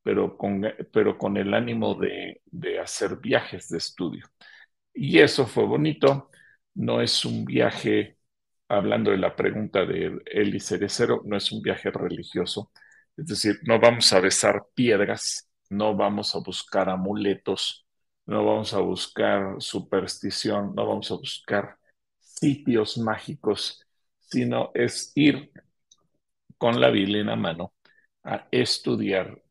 [0.03, 4.27] pero con, pero con el ánimo de, de hacer viajes de estudio.
[4.95, 6.31] Y eso fue bonito.
[6.75, 8.19] No es un viaje,
[8.71, 12.73] hablando de la pregunta de Eli Cerecero, no es un viaje religioso.
[13.17, 17.87] Es decir, no vamos a besar piedras, no vamos a buscar amuletos,
[18.27, 21.79] no vamos a buscar superstición, no vamos a buscar
[22.21, 23.85] sitios mágicos,
[24.21, 25.51] sino es ir
[26.59, 27.75] con la Biblia en la mano
[28.25, 29.43] a estudiar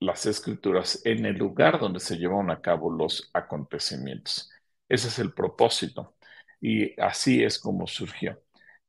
[0.00, 4.50] las escrituras en el lugar donde se llevan a cabo los acontecimientos.
[4.88, 6.16] Ese es el propósito
[6.60, 8.43] y así es como surgió.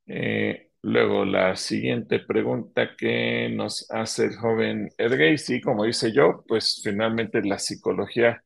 [0.07, 6.43] Eh, luego la siguiente pregunta que nos hace el joven Edgay, sí, como dice yo,
[6.47, 8.43] pues finalmente la psicología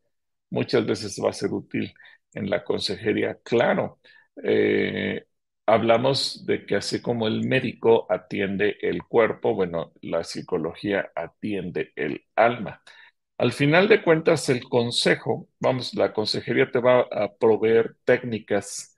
[0.49, 1.93] muchas veces va a ser útil
[2.33, 3.39] en la consejería.
[3.43, 3.99] Claro,
[4.43, 5.25] eh,
[5.65, 12.23] hablamos de que así como el médico atiende el cuerpo, bueno, la psicología atiende el
[12.35, 12.81] alma.
[13.37, 18.97] Al final de cuentas, el consejo, vamos, la consejería te va a proveer técnicas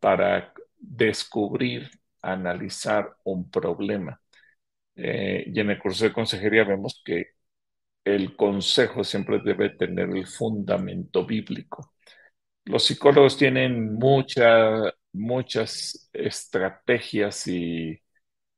[0.00, 1.90] para descubrir,
[2.22, 4.20] analizar un problema.
[4.96, 7.26] Eh, y en el curso de consejería vemos que
[8.04, 11.92] el consejo siempre debe tener el fundamento bíblico.
[12.64, 18.00] Los psicólogos tienen mucha muchas estrategias y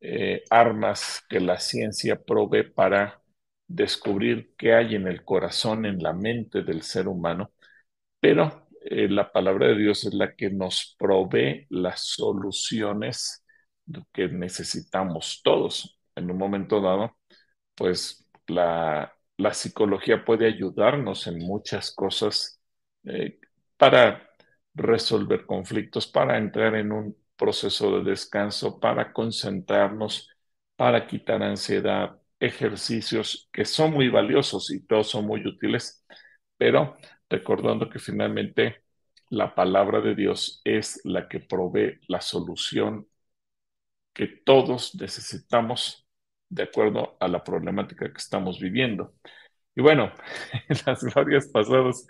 [0.01, 3.23] eh, armas que la ciencia provee para
[3.67, 7.53] descubrir qué hay en el corazón, en la mente del ser humano,
[8.21, 13.45] pero eh, la palabra de Dios es la que nos provee las soluciones
[14.13, 15.99] que necesitamos todos.
[16.15, 17.17] En un momento dado,
[17.75, 19.15] pues la,
[19.53, 22.61] psicología puede ayudarnos en muchas cosas
[23.05, 23.39] eh,
[23.77, 24.31] para
[24.75, 30.29] resolver conflictos, para entrar en un proceso de descanso, para concentrarnos,
[30.77, 36.05] para quitar ansiedad, ejercicios que son muy valiosos y todos son muy útiles,
[36.57, 36.97] pero
[37.31, 38.83] recordando que finalmente
[39.31, 43.07] la palabra de Dios es la que provee la solución
[44.13, 46.07] que todos necesitamos
[46.49, 49.15] de acuerdo a la problemática que estamos viviendo.
[49.75, 50.13] Y bueno,
[50.69, 52.07] en las glorias pasadas,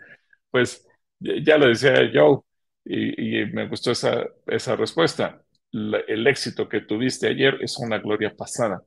[0.50, 0.86] pues
[1.20, 2.40] ya lo decía Joe,
[2.84, 5.44] y, me gustó esa, esa respuesta.
[5.72, 8.82] el éxito que tuviste ayer es una gloria pasada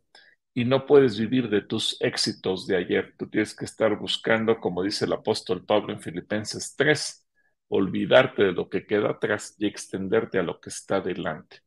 [0.53, 3.15] y no puedes vivir de tus éxitos de ayer.
[3.17, 7.25] Tú tienes que estar buscando, como dice el apóstol Pablo en Filipenses 3,
[7.69, 11.59] olvidarte de lo que queda atrás y extenderte a lo que está delante.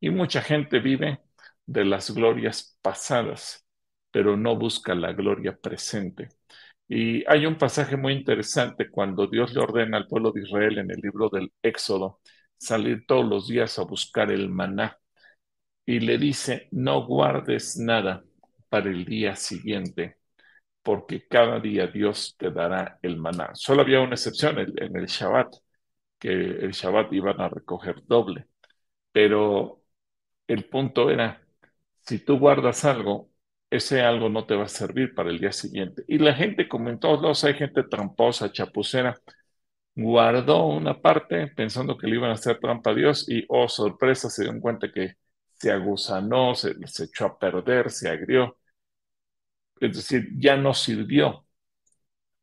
[0.00, 1.20] Y mucha gente vive
[1.66, 3.66] de las glorias pasadas,
[4.10, 6.28] pero no busca la gloria presente.
[6.88, 10.90] Y hay un pasaje muy interesante cuando Dios le ordena al pueblo de Israel en
[10.90, 12.20] el libro del Éxodo
[12.58, 14.98] salir todos los días a buscar el maná.
[15.86, 18.24] Y le dice, no guardes nada
[18.68, 20.16] para el día siguiente,
[20.82, 23.50] porque cada día Dios te dará el maná.
[23.54, 25.54] Solo había una excepción en el Shabbat,
[26.18, 28.46] que el Shabbat iban a recoger doble.
[29.12, 29.82] Pero
[30.48, 31.42] el punto era,
[32.02, 33.30] si tú guardas algo,
[33.70, 36.04] ese algo no te va a servir para el día siguiente.
[36.08, 39.16] Y la gente, como en todos lados, hay gente tramposa, chapucera,
[39.94, 44.30] guardó una parte pensando que le iban a hacer trampa a Dios y, oh, sorpresa,
[44.30, 45.14] se dio cuenta que
[45.64, 48.58] se agusanó, se, se echó a perder, se agrió.
[49.80, 51.46] es decir, ya no sirvió.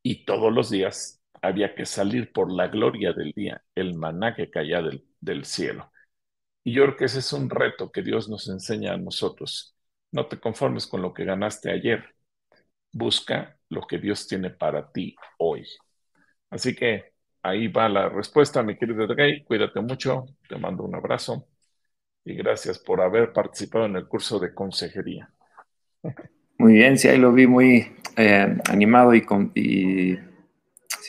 [0.02, 4.50] Y todos los días había que salir por la gloria del día, el maná que
[4.50, 5.92] caía del, del cielo.
[6.64, 9.76] Y yo creo que ese es un reto que Dios nos enseña a nosotros.
[10.12, 12.04] No te conformes con lo que ganaste ayer.
[12.92, 15.66] Busca lo que Dios tiene para ti hoy.
[16.50, 19.44] Así que ahí va la respuesta, mi querido Drey.
[19.44, 20.26] Cuídate mucho.
[20.48, 21.48] Te mando un abrazo.
[22.24, 25.30] Y gracias por haber participado en el curso de consejería.
[26.58, 30.18] Muy bien, sí, ahí lo vi muy eh, animado y,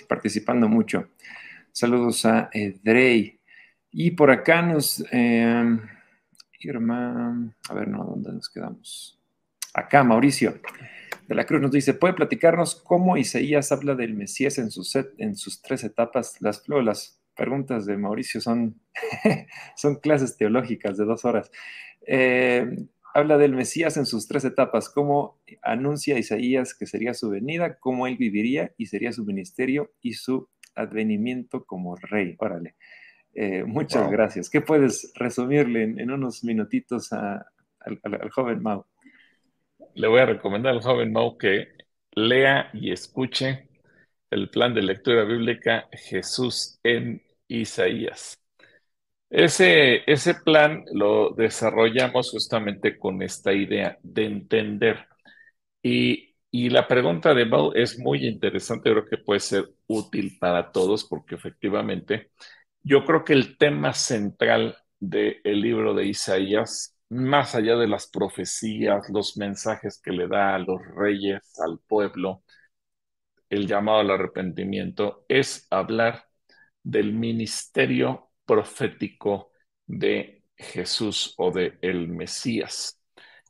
[0.07, 1.09] participando mucho.
[1.71, 2.49] Saludos a
[2.83, 3.39] Drey.
[3.91, 5.03] Y por acá nos...
[5.11, 5.79] Eh,
[6.65, 9.19] Irma, a ver, no, ¿dónde nos quedamos?
[9.73, 10.59] Acá, Mauricio
[11.27, 15.35] de la Cruz nos dice, ¿puede platicarnos cómo Isaías habla del Mesías en sus, en
[15.35, 16.41] sus tres etapas?
[16.41, 18.79] Las, las preguntas de Mauricio son,
[19.75, 21.51] son clases teológicas de dos horas.
[22.05, 22.65] Eh,
[23.13, 28.07] habla del Mesías en sus tres etapas, cómo anuncia Isaías que sería su venida, cómo
[28.07, 32.35] él viviría y sería su ministerio y su advenimiento como rey.
[32.39, 32.75] Órale.
[33.35, 34.49] Eh, muchas gracias.
[34.49, 37.45] ¿Qué puedes resumirle en, unos minutitos al,
[38.31, 38.85] joven Mau?
[39.95, 41.67] Le voy a recomendar al joven Mau que
[42.15, 43.67] lea y escuche
[44.33, 48.39] el plan de lectura bíblica Jesús en Isaías.
[49.29, 55.07] Ese, ese plan lo desarrollamos justamente con esta idea de entender.
[55.81, 60.71] Y, y la pregunta de Mau es muy interesante, creo que puede ser útil para
[60.71, 62.31] todos porque efectivamente
[62.83, 69.09] yo creo que el tema central del libro de Isaías, más allá de las profecías,
[69.09, 72.43] los mensajes que le da a los reyes, al pueblo,
[73.53, 76.27] el llamado al arrepentimiento, es hablar
[76.83, 79.51] del ministerio profético
[79.85, 82.99] de Jesús o de el Mesías.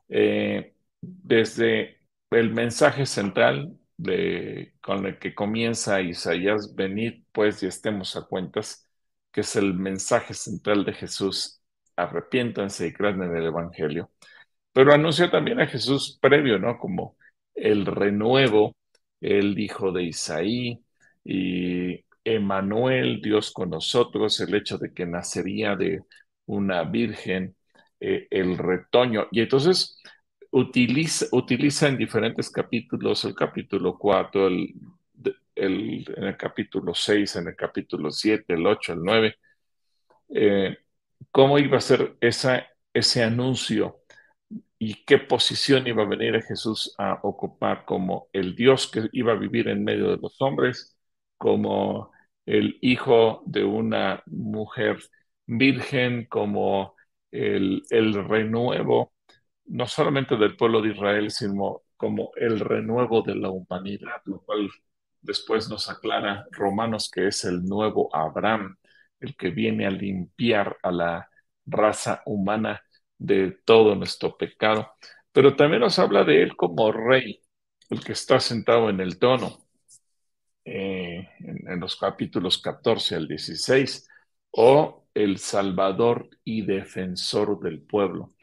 [0.09, 2.01] Eh, desde
[2.31, 8.89] el mensaje central de, con el que comienza Isaías, venid pues y estemos a cuentas,
[9.31, 11.61] que es el mensaje central de Jesús,
[11.95, 14.11] arrepiéntanse y crean en el Evangelio,
[14.73, 16.77] pero anunció también a Jesús previo, ¿no?
[16.79, 17.17] Como
[17.55, 18.75] el renuevo,
[19.23, 20.79] el hijo de Isaí
[21.23, 26.01] y Emanuel, Dios con nosotros, el hecho de que nacería de
[26.45, 27.55] una virgen,
[27.99, 29.27] eh, el retoño.
[29.31, 30.01] Y entonces
[30.51, 34.75] utiliza, utiliza en diferentes capítulos, el capítulo 4, el
[35.55, 39.35] el, en el capítulo 6, en el capítulo 7, el 8, el 9,
[40.29, 40.77] eh,
[41.31, 44.02] cómo iba a ser esa, ese anuncio
[44.89, 49.33] y qué posición iba a venir a Jesús a ocupar como el Dios que iba
[49.33, 50.97] a vivir en medio de los hombres,
[51.37, 52.11] como
[52.45, 54.99] el hijo de una mujer
[55.45, 56.95] virgen, como
[57.31, 59.13] el, el renuevo,
[59.65, 64.69] no solamente del pueblo de Israel, sino como el renuevo de la humanidad, lo cual
[65.23, 68.75] Después nos aclara Romanos que es el nuevo Abraham,
[69.21, 71.29] el que viene a limpiar a la
[71.65, 72.81] raza humana
[73.17, 74.93] de todo nuestro pecado.
[75.31, 77.41] Pero también nos habla de él como rey,
[77.89, 79.65] el que está sentado en el trono,
[80.65, 84.07] eh, en, los capítulos 14 al 16,
[84.51, 88.33] o el Salvador y defensor del pueblo.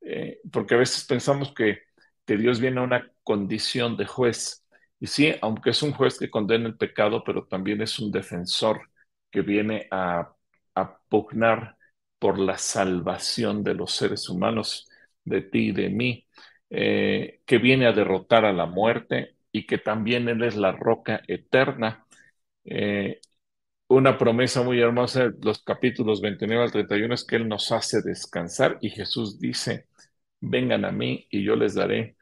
[0.00, 1.82] Eh, porque a veces pensamos que,
[2.26, 4.64] que Dios viene a una condición de juez,
[5.00, 8.90] y sí, aunque es un juez que condena el pecado, pero también es un defensor
[9.30, 10.34] que viene a,
[11.08, 11.76] pugnar
[12.18, 14.88] por la salvación de los seres humanos,
[15.24, 16.26] de ti y de mí,
[16.70, 21.22] eh, que viene a derrotar a la muerte y que también Él es la roca
[21.28, 22.06] eterna.
[22.64, 23.20] Eh,
[23.88, 28.78] una promesa muy hermosa, los capítulos 29 al 31, es que Él nos hace descansar
[28.82, 29.86] y Jesús dice,
[30.40, 32.16] vengan a mí y yo les daré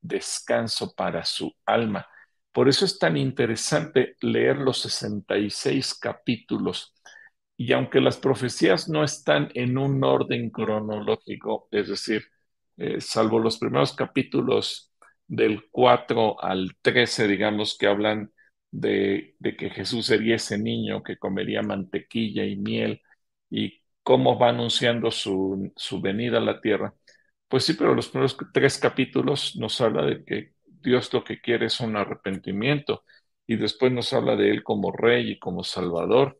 [0.00, 2.06] descanso para su alma.
[2.52, 6.94] Por eso es tan interesante leer los 66 capítulos.
[7.56, 12.24] Y aunque las profecías no están en un orden cronológico, es decir,
[12.76, 14.92] eh, salvo los primeros capítulos
[15.26, 18.32] del 4 al 13, digamos, que hablan
[18.70, 23.02] de, que Jesús sería ese niño que comería mantequilla y miel
[23.50, 26.94] y cómo va anunciando su, su venida a la tierra.
[27.48, 31.66] Pues sí, pero los primeros tres capítulos nos habla de que Dios lo que quiere
[31.66, 33.04] es un arrepentimiento
[33.46, 36.38] y después nos habla de Él como Rey y como Salvador.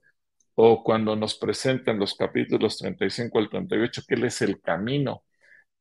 [0.54, 5.24] O cuando nos presentan los capítulos 35 al 38, que Él es el camino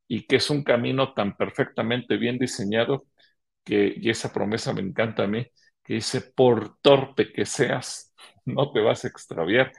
[0.08, 3.06] y que es un camino tan perfectamente bien diseñado
[3.64, 5.46] que, y esa promesa me encanta a mí,
[5.84, 8.14] que dice, por torpe que seas,
[8.46, 9.72] no te vas a extraviar.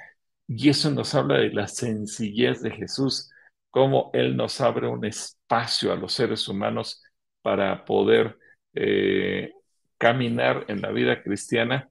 [0.49, 3.31] Y eso nos habla de la sencillez de Jesús,
[3.71, 7.03] cómo Él nos abre un espacio a los seres humanos
[7.43, 8.39] para poder
[8.75, 9.53] eh,
[9.99, 11.89] caminar en la vida cristiana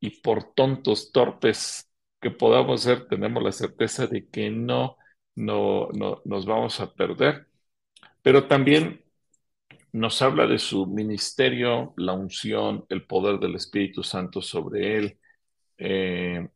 [0.00, 1.87] y por tontos, torpes
[2.20, 4.96] que podamos ser, tenemos la certeza de que no,
[5.34, 7.46] no, no nos vamos a perder.
[8.22, 9.04] Pero también
[9.92, 15.18] nos habla de su ministerio, la unción, el poder del Espíritu Santo sobre él.
[15.78, 16.48] Eh,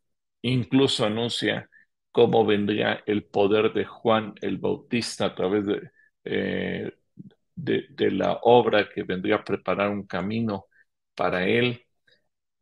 [0.43, 1.71] incluso anuncia
[2.11, 5.91] cómo vendría el poder de Juan el Bautista a través de,
[6.25, 6.93] eh,
[7.55, 10.67] de, la obra que vendría a preparar un camino
[11.15, 11.87] para él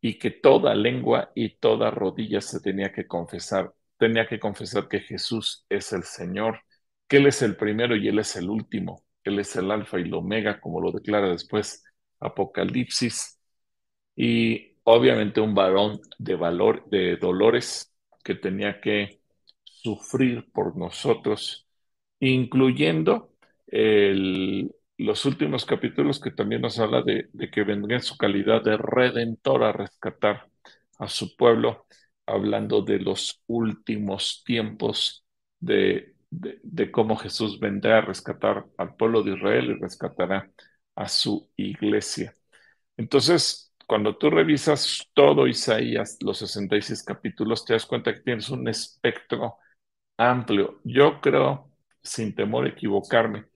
[0.00, 5.00] y que toda lengua y toda rodilla se tenía que confesar, tenía que confesar que
[5.00, 6.60] Jesús es el Señor,
[7.08, 10.02] que Él es el primero y Él es el último, Él es el alfa y
[10.04, 11.84] el omega, como lo declara después
[12.20, 13.38] Apocalipsis,
[14.16, 17.94] y obviamente un varón de valor, de dolores,
[18.24, 19.20] que tenía que
[19.64, 21.66] sufrir por nosotros,
[22.20, 23.32] incluyendo
[23.66, 28.76] el, los últimos capítulos que también nos habla de, que vendría en su calidad de
[28.76, 30.48] redentor a rescatar
[30.98, 31.86] a su pueblo,
[32.26, 35.24] hablando de los últimos tiempos
[35.58, 40.50] de, de, cómo Jesús vendrá a rescatar al pueblo de Israel y rescatará
[40.94, 42.36] a su iglesia.
[42.96, 48.68] Entonces, cuando tú revisas todo Isaías, los 66 capítulos, te das cuenta que tienes un
[48.68, 49.56] espectro
[50.18, 50.80] amplio.
[50.84, 51.70] Yo creo,
[52.02, 53.46] sin temor a equivocarme,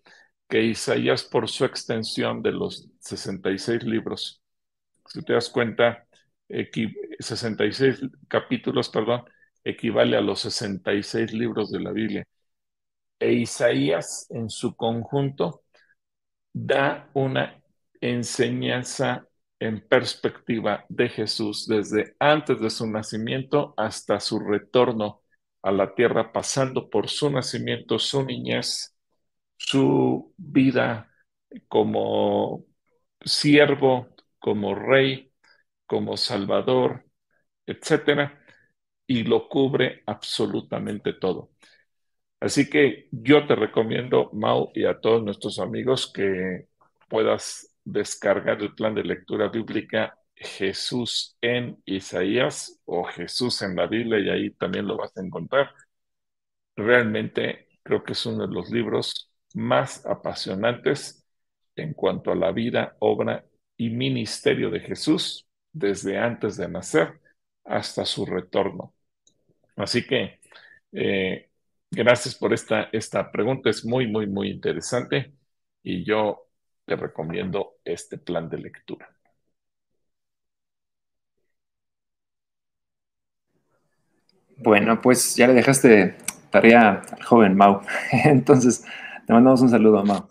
[0.49, 4.43] que Isaías por su extensión de los 66 libros,
[5.07, 6.07] si te das cuenta,
[6.49, 9.25] 66 capítulos, perdón,
[9.65, 12.25] equivale a los 66 libros de la Biblia.
[13.19, 15.65] E Isaías en su conjunto
[16.53, 17.63] da una
[18.01, 19.27] enseñanza
[19.59, 25.23] en perspectiva de Jesús desde antes de su nacimiento hasta su retorno
[25.63, 28.94] a la tierra, pasando por su nacimiento, su niñez,
[29.67, 31.11] su vida
[31.69, 32.65] como
[33.25, 34.09] siervo,
[34.39, 35.33] como rey,
[35.87, 37.07] como salvador,
[37.67, 38.45] etcétera,
[39.07, 41.51] y lo cubre absolutamente todo.
[42.41, 46.69] Así que yo te recomiendo, Mau, y a todos nuestros amigos que
[47.09, 54.19] puedas descargar el plan de lectura bíblica Jesús en Isaías o Jesús en la Biblia
[54.21, 55.71] y ahí también lo vas a encontrar.
[56.77, 61.27] Realmente creo que es uno de los libros más apasionantes
[61.77, 63.45] en cuanto a la vida, obra
[63.77, 67.21] y ministerio de Jesús desde antes de nacer
[67.65, 68.95] hasta su retorno.
[69.77, 70.41] Así que
[70.93, 71.51] eh,
[71.91, 75.35] gracias por esta, esta pregunta, es muy, muy, muy interesante
[75.83, 76.49] y yo
[76.87, 79.11] te recomiendo este plan de lectura.
[84.57, 86.17] Bueno, pues ya le dejaste
[86.51, 87.81] tarea al joven Mau.
[88.25, 88.85] Entonces,
[89.27, 90.29] te mandamos un saludo, Mau.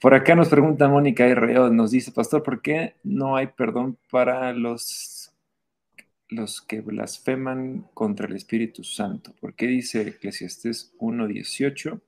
[0.00, 4.52] Por acá nos pregunta Mónica R.O., nos dice, Pastor, ¿por qué no hay perdón para
[4.52, 5.32] los,
[6.28, 9.32] los que blasfeman contra el Espíritu Santo?
[9.40, 12.00] ¿Por qué dice Eclesiastés 1.18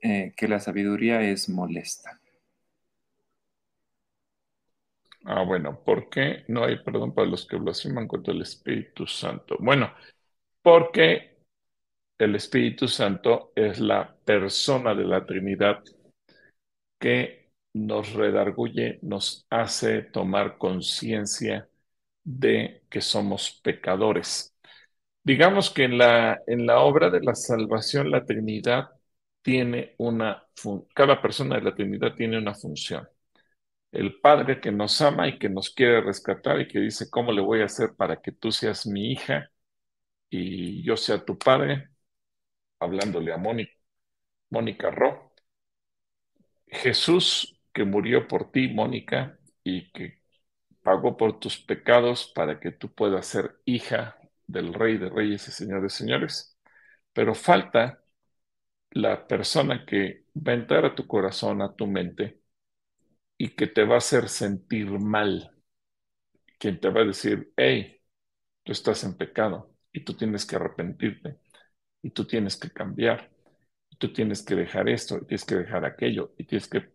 [0.00, 2.18] eh, que la sabiduría es molesta?
[5.26, 9.56] Ah, bueno, ¿por qué no hay perdón para los que blasfeman contra el Espíritu Santo?
[9.60, 9.92] Bueno,
[10.62, 11.35] porque
[12.18, 15.82] el Espíritu Santo es la persona de la Trinidad
[16.98, 21.68] que nos redarguye, nos hace tomar conciencia
[22.24, 24.54] de que somos pecadores.
[25.24, 28.90] Digamos que en la, en la obra de la salvación la Trinidad
[29.42, 30.46] tiene una,
[30.94, 33.08] cada persona de la Trinidad tiene una función.
[33.92, 37.42] El Padre que nos ama y que nos quiere rescatar y que dice, ¿cómo le
[37.42, 39.50] voy a hacer para que tú seas mi hija
[40.30, 41.90] y yo sea tu padre?
[42.80, 43.72] Hablándole a Mónica,
[44.50, 45.32] Mónica Ro.
[46.68, 50.22] Jesús que murió por ti, Mónica, y que
[50.82, 55.52] pagó por tus pecados para que tú puedas ser hija del Rey de Reyes y
[55.52, 56.58] Señor de Señores.
[57.12, 58.04] Pero falta
[58.92, 62.40] la persona que va a entrar a tu corazón, a tu mente,
[63.38, 65.52] y que te va a hacer sentir mal.
[66.58, 68.00] Quien te va a decir, hey,
[68.64, 71.38] tú estás en pecado y tú tienes que arrepentirte
[72.06, 73.30] y tú tienes que cambiar,
[73.90, 76.90] y tú tienes que dejar esto, y tienes que dejar aquello, y tienes que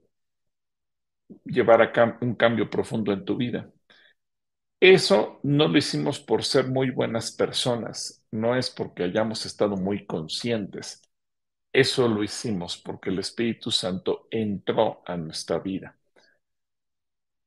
[1.45, 3.69] llevar a un cambio profundo en tu vida.
[4.81, 10.05] Eso no lo hicimos por ser muy buenas personas, no es porque hayamos estado muy
[10.05, 11.01] conscientes.
[11.73, 15.97] Eso lo hicimos porque el Espíritu Santo entró a nuestra vida.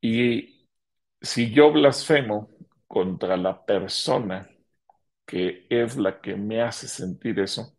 [0.00, 0.68] Y
[1.20, 2.50] si yo blasfemo
[2.88, 4.48] contra la persona
[5.26, 7.76] que es la que me hace sentir eso,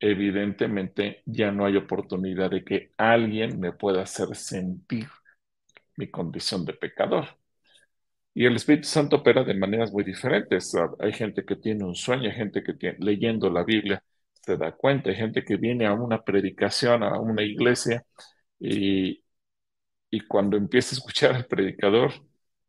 [0.00, 5.08] evidentemente ya no hay oportunidad de que alguien me pueda hacer sentir
[5.96, 7.26] mi condición de pecador.
[8.34, 10.72] Y el Espíritu Santo opera de maneras muy diferentes.
[11.00, 14.02] Hay gente que tiene un sueño, hay gente que tiene, leyendo la Biblia
[14.42, 18.04] se da cuenta, hay gente que viene a una predicación, a una iglesia,
[18.58, 19.24] y,
[20.10, 22.12] y cuando empieza a escuchar al predicador,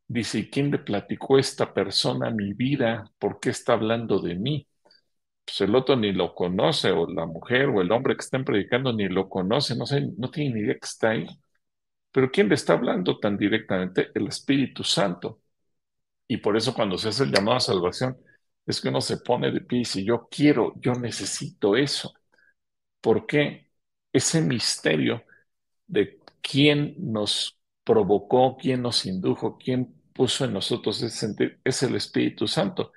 [0.06, 3.04] dice, ¿y quién le platicó esta persona mi vida?
[3.18, 4.68] ¿Por qué está hablando de mí?
[5.44, 8.92] Pues el otro ni lo conoce, o la mujer o el hombre que están predicando
[8.92, 11.26] ni lo conoce, no, sé, no tiene ni idea que está ahí.
[12.12, 14.10] Pero ¿quién le está hablando tan directamente?
[14.14, 15.40] El Espíritu Santo.
[16.28, 18.16] Y por eso cuando se hace el llamado a salvación,
[18.66, 22.14] es que uno se pone de pie y dice, yo quiero, yo necesito eso.
[23.00, 23.70] ¿Por qué?
[24.12, 25.24] Ese misterio
[25.86, 31.94] de quién nos provocó, quién nos indujo, quién puso en nosotros ese sentir, es el
[31.96, 32.92] Espíritu Santo.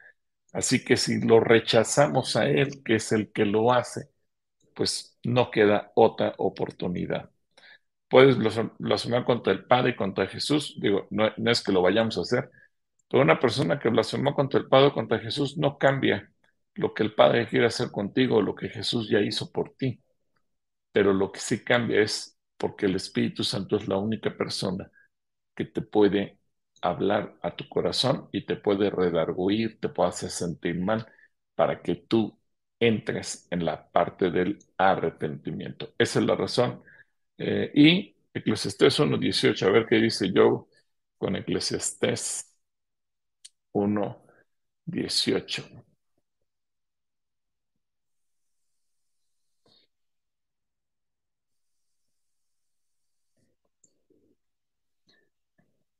[0.53, 4.09] Así que si lo rechazamos a Él, que es el que lo hace,
[4.75, 7.31] pues no queda otra oportunidad.
[8.09, 8.37] Puedes
[8.79, 10.77] blasfemar contra el Padre y contra Jesús.
[10.81, 12.51] Digo, no, no es que lo vayamos a hacer,
[13.09, 16.31] pero una persona que blasfemó contra el Padre o contra Jesús no cambia
[16.75, 20.01] lo que el Padre quiere hacer contigo lo que Jesús ya hizo por ti.
[20.91, 24.91] Pero lo que sí cambia es porque el Espíritu Santo es la única persona
[25.55, 26.39] que te puede
[26.81, 31.07] hablar a tu corazón y te puede redarguir, te puede hacer sentir mal
[31.55, 32.39] para que tú
[32.79, 35.93] entres en la parte del arrepentimiento.
[35.97, 36.83] Esa es la razón.
[37.37, 40.67] Eh, y Eclesiastés 1.18, a ver qué dice yo
[41.17, 42.55] con Eclesiastés
[43.73, 45.63] 1.18.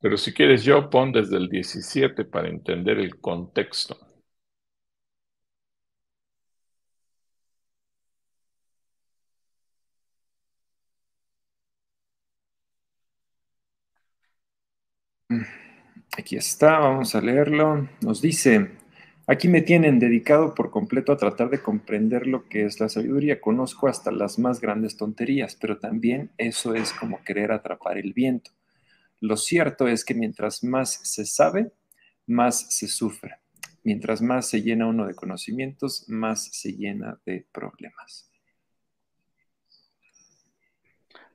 [0.08, 3.98] Pero si quieres yo, pon desde el 17 para entender el contexto.
[16.18, 17.88] Aquí está, vamos a leerlo.
[18.02, 18.72] Nos dice,
[19.28, 23.40] aquí me tienen dedicado por completo a tratar de comprender lo que es la sabiduría.
[23.40, 28.52] Conozco hasta las más grandes tonterías, pero también eso es como querer atrapar el viento.
[29.20, 31.72] Lo cierto es que mientras más se sabe,
[32.28, 33.36] más se sufre.
[33.84, 38.30] Mientras más se llena uno de conocimientos, más se llena de problemas.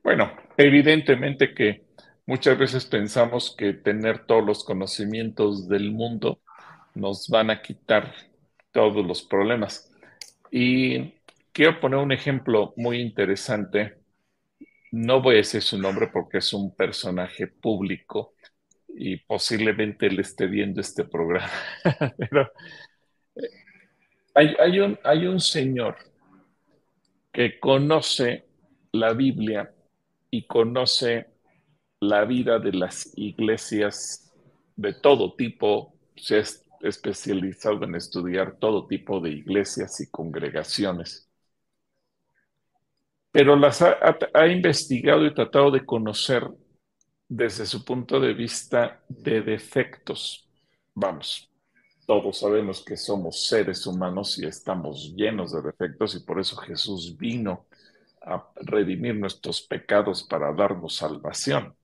[0.03, 1.85] Bueno, evidentemente que
[2.25, 6.41] muchas veces pensamos que tener todos los conocimientos del mundo
[6.93, 8.13] nos van a quitar
[8.71, 9.91] todos los problemas.
[10.51, 11.13] Y
[11.51, 14.02] quiero poner un ejemplo muy interesante
[14.93, 18.35] no voy a decir su nombre porque es un personaje público
[18.87, 21.49] y posiblemente él esté viendo este programa.
[22.17, 22.51] Pero
[23.35, 23.49] eh,
[24.35, 25.95] hay, un, hay un señor
[27.31, 28.45] que conoce
[28.91, 29.73] la Biblia
[30.29, 31.25] y conoce
[31.99, 34.31] la vida de las iglesias
[34.75, 36.43] de todo tipo, se ha
[36.81, 41.32] especializado en estudiar todo tipo de iglesias y congregaciones
[43.33, 46.47] pero las ha, investigado y tratado de conocer
[47.27, 50.47] desde su punto de vista de defectos.
[50.93, 51.49] Vamos,
[52.05, 57.17] todos sabemos que somos seres humanos y estamos llenos de defectos y por eso Jesús
[57.17, 57.65] vino
[58.21, 61.75] a redimir nuestros pecados para darnos salvación.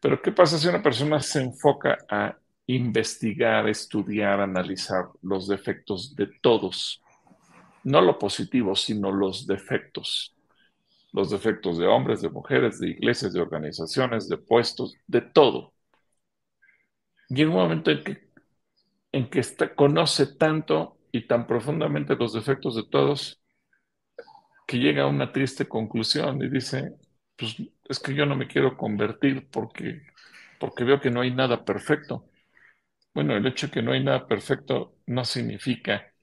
[0.00, 2.38] Pero ¿qué pasa si una persona se enfoca a
[2.68, 7.02] investigar, estudiar, analizar los defectos de todos?
[7.82, 10.33] No lo positivo, sino los defectos
[11.14, 15.74] los defectos de hombres, de mujeres, de iglesias, de organizaciones, de puestos, de todo.
[17.28, 18.30] En un momento en que,
[19.12, 19.42] en que
[19.76, 23.42] conoce tanto y tan profundamente los defectos de todos,
[24.66, 26.94] que llega a una triste conclusión y dice,
[27.36, 27.56] pues
[27.88, 30.02] es que yo no me quiero convertir porque,
[30.60, 32.26] porque veo que no hay nada perfecto.
[33.14, 36.13] Bueno, el hecho de que no hay nada perfecto no significa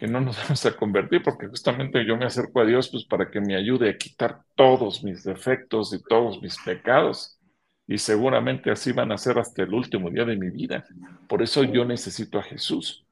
[0.00, 3.30] que no nos vamos a convertir, porque justamente yo me acerco a Dios pues para
[3.30, 7.38] que me ayude a quitar todos mis defectos y todos mis pecados.
[7.86, 10.84] Y seguramente así van a ser hasta el último día de mi vida.
[11.28, 13.04] Por eso yo necesito a Jesús.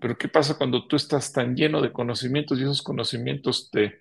[0.00, 4.00] Pero ¿qué pasa cuando tú estás tan lleno de conocimientos y esos conocimientos te,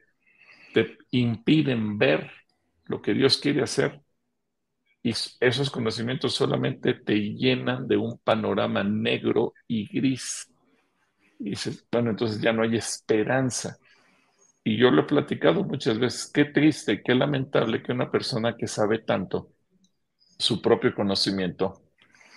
[0.73, 2.31] te impiden ver
[2.85, 4.01] lo que Dios quiere hacer?
[5.03, 5.11] Y
[5.41, 10.52] esos conocimientos solamente te llenan de un panorama negro y gris
[11.39, 13.77] y dices, bueno, entonces ya no hay esperanza.
[14.63, 18.67] Y yo lo he platicado muchas veces, qué triste, qué lamentable que una persona que
[18.67, 19.51] sabe tanto,
[20.37, 21.81] su propio conocimiento,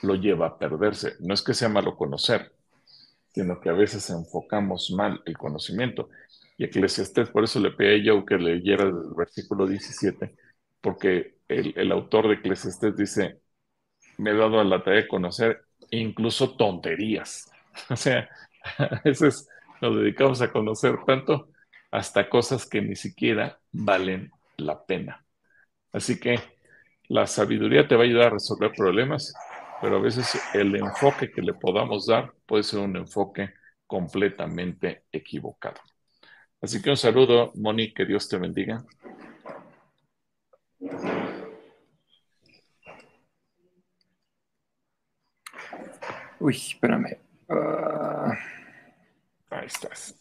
[0.03, 1.15] lo lleva a perderse.
[1.21, 2.53] No es que sea malo conocer,
[3.35, 6.09] sino que a veces enfocamos mal el conocimiento.
[6.59, 10.37] Y Eclesiastés, por eso le pedí yo que leyera el versículo 17,
[10.81, 13.41] porque el, el autor de Eclesiastés dice,
[14.19, 17.51] me he dado a la tarea de conocer incluso tonterías.
[17.91, 18.29] O sea,
[18.79, 19.49] a veces
[19.81, 21.51] nos dedicamos a conocer tanto
[21.91, 25.25] hasta cosas que ni siquiera valen la pena.
[25.93, 26.41] Así que
[27.09, 29.33] la sabiduría te va a ayudar a resolver problemas,
[29.81, 33.51] pero a veces el enfoque que le podamos dar puede ser un enfoque
[33.87, 35.81] completamente equivocado.
[36.61, 38.85] Así que un saludo, Moni, que Dios te bendiga.
[46.41, 47.19] Uy, espérame.
[47.49, 48.56] Uh...
[49.67, 50.15] Estás.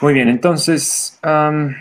[0.00, 1.74] Muy bien, entonces, um,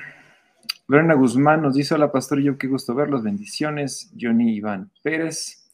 [0.87, 4.11] Guzmán nos dice, hola pastor, yo qué gusto verlos, bendiciones.
[4.19, 5.71] Johnny Iván Pérez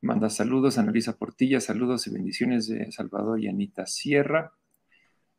[0.00, 4.54] manda saludos, Analisa Portilla, saludos y bendiciones de Salvador y Anita Sierra.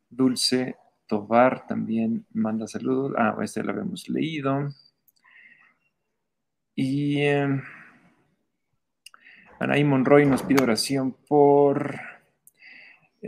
[0.08, 0.76] Dulce
[1.08, 3.12] Tobar también manda saludos.
[3.18, 4.68] Ah, este lo habíamos leído.
[6.76, 7.60] Y eh,
[9.58, 12.15] Anaí Monroy nos pide oración por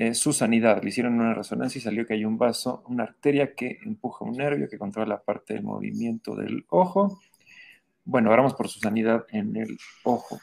[0.00, 0.80] eh, su sanidad.
[0.80, 4.36] Le hicieron una resonancia y salió que hay un vaso, una arteria que empuja un
[4.36, 7.20] nervio que controla la parte del movimiento del ojo.
[8.04, 10.40] Bueno, oramos por su sanidad en el ojo.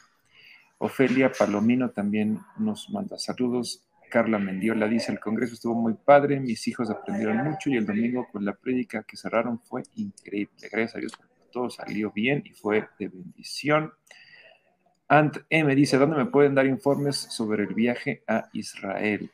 [0.76, 3.82] Ofelia Palomino también nos manda saludos.
[4.10, 8.28] Carla Mendiola dice, el congreso estuvo muy padre, mis hijos aprendieron mucho y el domingo
[8.30, 10.68] con la prédica que cerraron fue increíble.
[10.70, 11.12] Gracias a Dios,
[11.50, 13.90] todo salió bien y fue de bendición.
[15.08, 19.30] Ant M dice, ¿dónde me pueden dar informes sobre el viaje a Israel?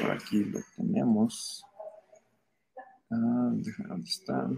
[0.00, 1.64] Por aquí lo tenemos.
[3.10, 3.52] Ah,
[3.88, 4.48] ¿Dónde está?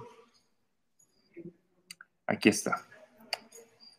[2.26, 2.86] Aquí está.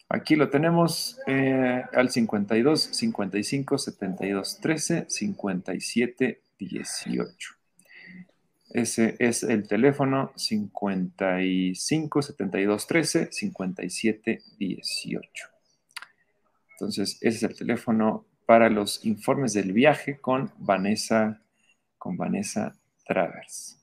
[0.10, 7.60] Aquí lo tenemos eh, al 52 55 72 13 57 18.
[8.72, 15.46] Ese es el teléfono 55 72 13 57 18.
[16.72, 21.40] Entonces, ese es el teléfono para los informes del viaje con Vanessa,
[22.00, 22.76] con Vanessa
[23.06, 23.80] Travers.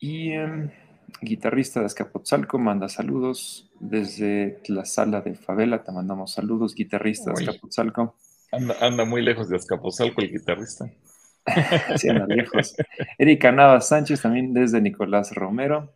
[0.00, 0.72] Y em,
[1.20, 5.84] guitarrista de Escapotzalco manda saludos desde la sala de Favela.
[5.84, 8.16] Te mandamos saludos, guitarrista de Escapotzalco.
[8.50, 10.90] Anda, muy lejos de Escapotzalco el guitarrista.
[11.96, 12.74] sí, anda lejos.
[13.18, 15.94] Erika Navas Sánchez también desde Nicolás Romero.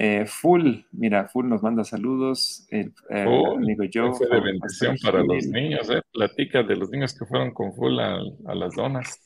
[0.00, 2.68] Eh, Full, mira, Full nos manda saludos.
[2.70, 3.26] El eh,
[3.56, 4.14] amigo Joe.
[4.14, 6.00] Fue de bendición para los niños, ¿eh?
[6.12, 8.20] Platica de los niños que fueron con Full a,
[8.54, 9.20] las donas.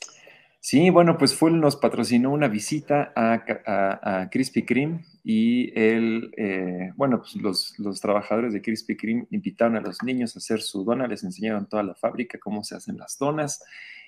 [0.61, 6.93] Sí, bueno, pues Full nos patrocinó una visita a, a, Krispy Kreme y él, eh,
[6.97, 10.85] bueno, pues los, los, trabajadores de Krispy Kreme invitaron a los niños a hacer su
[10.85, 13.63] dona, les enseñaron toda la fábrica, cómo se hacen las donas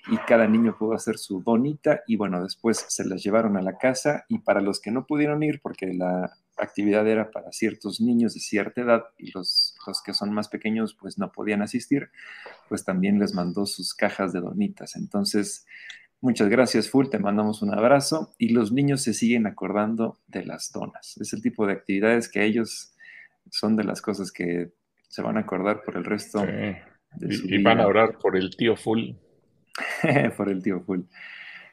[0.07, 3.77] y cada niño pudo hacer su donita y bueno, después se las llevaron a la
[3.77, 8.33] casa y para los que no pudieron ir porque la actividad era para ciertos niños
[8.33, 12.09] de cierta edad y los, los que son más pequeños pues no podían asistir,
[12.69, 14.95] pues también les mandó sus cajas de donitas.
[14.95, 15.65] Entonces,
[16.21, 20.71] muchas gracias Full, te mandamos un abrazo y los niños se siguen acordando de las
[20.71, 21.17] donas.
[21.17, 22.93] Es el tipo de actividades que ellos
[23.51, 24.71] son de las cosas que
[25.07, 28.35] se van a acordar por el resto de su y, y van a orar por
[28.35, 29.11] el tío Full.
[30.37, 31.01] por el tío Full.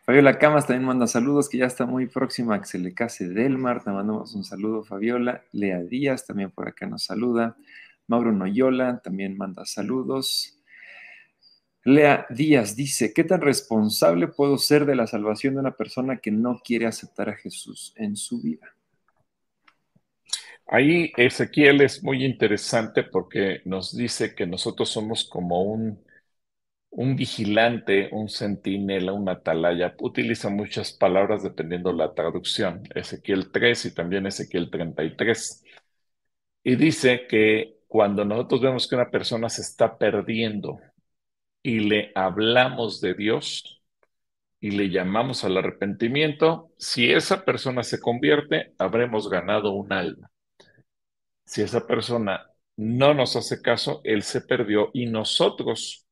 [0.05, 3.29] Fabiola Camas también manda saludos, que ya está muy próxima a que se le case
[3.29, 3.85] Delmar.
[3.85, 5.45] Te mandamos un saludo, Fabiola.
[5.53, 7.57] Lea Díaz también por acá nos saluda.
[8.09, 10.59] Mauro Noyola también manda saludos.
[11.85, 16.33] Lea Díaz dice, ¿qué tan responsable puedo ser de la salvación de una persona que
[16.33, 18.75] no quiere aceptar a Jesús en su vida?
[20.67, 26.03] Ahí Ezequiel es muy interesante porque nos dice que nosotros somos como un
[26.93, 33.95] un vigilante, un centinela, un atalaya, utiliza muchas palabras dependiendo la traducción, Ezequiel 3 y
[33.95, 35.65] también Ezequiel 33.
[36.63, 40.81] Y dice que cuando nosotros vemos que una persona se está perdiendo
[41.63, 43.83] y le hablamos de Dios
[44.61, 50.31] y le llamamos al arrepentimiento, si esa persona se convierte, habremos ganado un alma.
[51.47, 56.07] Si esa persona no nos hace caso, él se perdió y nosotros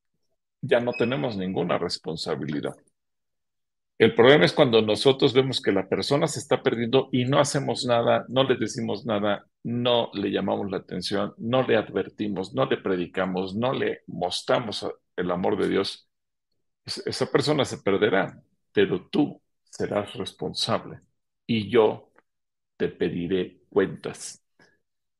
[0.61, 2.75] ya no tenemos ninguna responsabilidad.
[3.99, 7.85] El problema es cuando nosotros vemos que la persona se está perdiendo y no hacemos
[7.85, 12.79] nada, no le decimos nada, no le llamamos la atención, no le advertimos, no le
[12.79, 14.87] predicamos, no le mostramos
[15.17, 16.09] el amor de Dios.
[16.85, 18.41] Esa persona se perderá,
[18.73, 21.01] pero tú serás responsable
[21.47, 22.11] y yo
[22.79, 24.43] te pediré cuentas.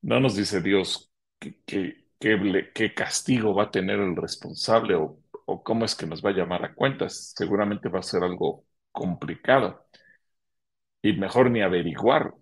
[0.01, 5.19] No nos dice Dios qué que, castigo va a tener el responsable o
[5.63, 7.33] cómo es que nos va a llamar a cuentas.
[7.35, 9.85] Seguramente va a ser algo complicado.
[11.01, 12.33] Y mejor ni averiguar,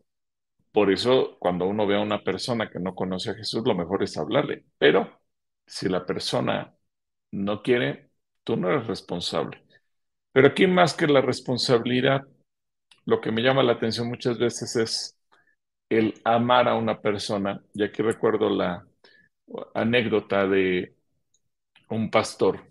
[0.74, 4.04] Por eso, cuando uno ve a una persona que no conoce a Jesús, lo mejor
[4.04, 4.66] es hablarle.
[4.80, 5.22] Pero
[5.68, 6.76] si la persona
[7.32, 8.12] no quiere,
[8.46, 9.64] tú no eres responsable.
[10.34, 12.24] Pero aquí más que la responsabilidad,
[13.06, 15.18] lo que me llama la atención muchas veces es
[15.90, 17.62] el amar a una persona.
[17.74, 18.86] Y aquí recuerdo la
[19.76, 20.96] anécdota de
[21.90, 22.69] un pastor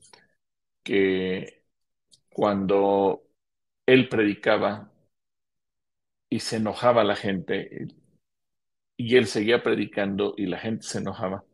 [0.89, 1.65] que
[2.31, 3.23] cuando
[3.85, 4.91] él predicaba
[6.31, 7.89] y se enojaba la gente
[8.97, 11.45] y él seguía predicando y la gente se enojaba.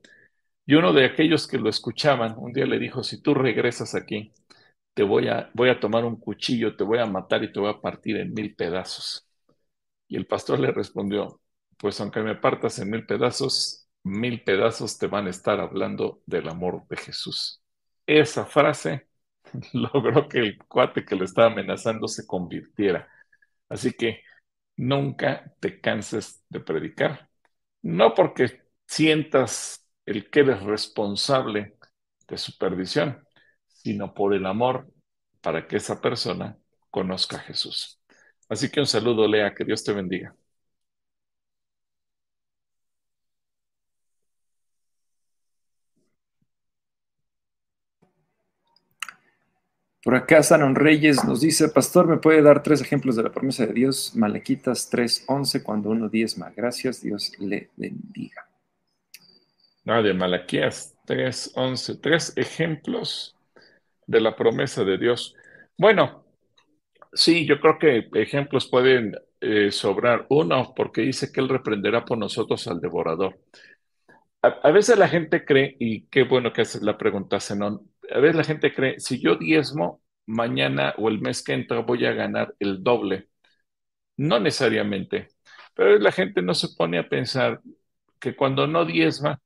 [0.66, 4.32] Y uno de aquellos que lo escuchaban un día le dijo, si tú regresas aquí,
[4.95, 7.70] te voy a, voy a tomar un cuchillo, te voy a matar y te voy
[7.70, 9.26] a partir en mil pedazos.
[10.07, 11.41] Y el pastor le respondió,
[11.76, 16.49] pues aunque me partas en mil pedazos, mil pedazos te van a estar hablando del
[16.49, 17.61] amor de Jesús.
[18.07, 19.09] Esa frase
[19.72, 23.09] logró que el cuate que le estaba amenazando se convirtiera.
[23.68, 24.22] Así que
[24.76, 27.30] nunca te canses de predicar.
[27.82, 31.76] No porque sientas el que eres responsable
[32.28, 33.24] de su perdición,
[33.68, 34.88] sino por el amor
[35.40, 36.59] para que esa persona
[36.90, 38.01] conozca a Jesús.
[38.49, 40.34] Así que un saludo, Lea, que Dios te bendiga.
[50.05, 53.65] Por acá Sanon Reyes nos dice, Pastor, ¿me puede dar tres ejemplos de la promesa
[53.65, 54.15] de Dios?
[54.15, 56.53] Malequitas 3.11, cuando uno diezma.
[56.55, 58.47] Gracias, Dios le bendiga.
[59.85, 63.35] No, de Malaquías 3.11, tres ejemplos
[64.07, 65.35] de la promesa de Dios.
[65.79, 66.27] Bueno,
[67.15, 70.27] sí, yo creo que ejemplos pueden eh, sobrar.
[70.29, 73.39] Uno, porque dice que Él reprenderá por nosotros al devorador.
[74.43, 78.37] A, veces la gente cree, y qué bueno que haces la pregunta, Zenón, a veces
[78.37, 82.55] la gente cree, si yo diezmo, mañana o el mes que entra voy a ganar
[82.59, 83.29] el doble.
[84.17, 85.29] No necesariamente,
[85.75, 87.61] pero la gente no se pone a pensar
[88.21, 89.41] que cuando no diezma,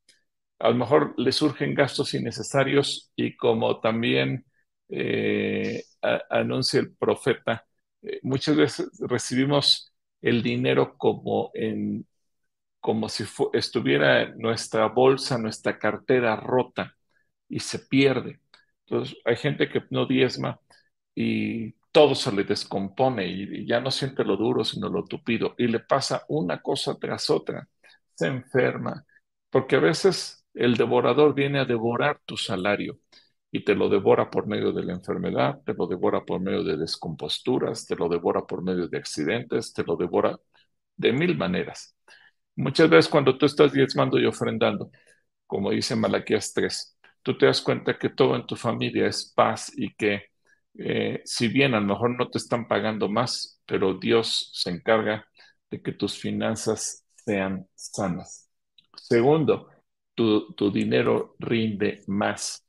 [0.59, 4.47] a lo mejor le surgen gastos innecesarios y como también
[4.91, 5.85] eh,
[6.31, 7.67] anuncia el profeta,
[8.03, 9.93] eh, muchas veces recibimos
[10.23, 12.07] el dinero como en
[12.81, 16.97] como si estuviera nuestra bolsa, nuestra cartera rota
[17.49, 18.41] y se pierde.
[18.91, 20.61] Entonces, hay gente que no diezma
[21.15, 25.55] y todo se le descompone y, ya no siente lo duro, sino lo tupido.
[25.59, 27.69] Y le pasa una cosa tras otra.
[28.15, 29.05] Se enferma,
[29.51, 32.99] porque a veces el devorador viene a devorar tu salario
[33.51, 36.77] y te lo devora por medio de la enfermedad, te lo devora por medio de
[36.77, 40.39] descomposturas, te lo devora por medio de accidentes, te lo devora
[40.97, 41.97] de mil maneras.
[42.57, 44.91] Muchas veces cuando tú estás diezmando y ofrendando,
[45.47, 49.73] como dice Malaquías 3, tú te das cuenta que todo en tu familia es paz
[49.77, 50.27] y que
[50.75, 55.27] eh, si bien a lo mejor no te están pagando más, pero Dios se encarga
[55.71, 58.49] de que tus finanzas sean sanas.
[58.97, 59.71] Segundo,
[60.15, 62.67] tu, dinero rinde más.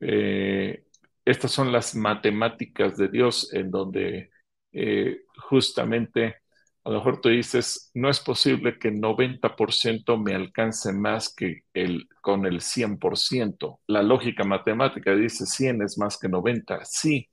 [0.00, 0.84] Eh,
[1.24, 4.30] estas son las matemáticas de Dios en donde
[4.72, 6.41] eh, justamente
[6.84, 11.62] a lo mejor tú dices, no es posible que el 90% me alcance más que
[11.74, 13.80] el, con el 100%.
[13.86, 16.84] La lógica matemática dice 100 es más que 90.
[16.84, 17.28] Sí,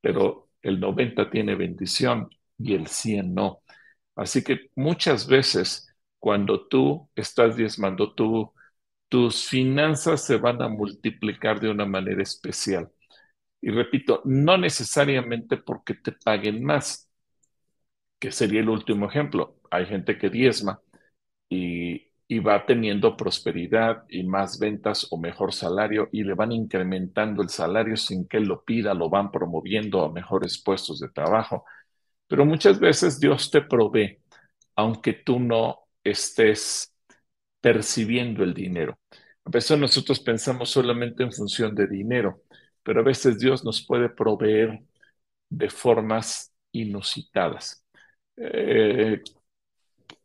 [0.00, 3.62] pero el 90 tiene bendición y el 100 no.
[4.16, 8.52] Así que muchas veces cuando tú estás diezmando, tú,
[9.08, 12.90] tus finanzas se van a multiplicar de una manera especial.
[13.60, 17.05] Y repito, no necesariamente porque te paguen más,
[18.18, 19.56] que sería el último ejemplo.
[19.70, 20.80] Hay gente que diezma
[21.48, 22.04] y,
[22.40, 27.96] va teniendo prosperidad y más ventas o mejor salario y le van incrementando el salario
[27.96, 31.64] sin que él lo pida, lo van promoviendo a mejores puestos de trabajo.
[32.28, 34.18] Pero muchas veces Dios te provee,
[34.76, 36.94] aunque tú no estés
[37.60, 38.98] percibiendo el dinero.
[39.44, 42.42] A veces nosotros pensamos solamente en función de dinero,
[42.82, 44.82] pero a veces Dios nos puede proveer
[45.48, 47.85] de formas inusitadas.
[48.36, 49.22] Eh,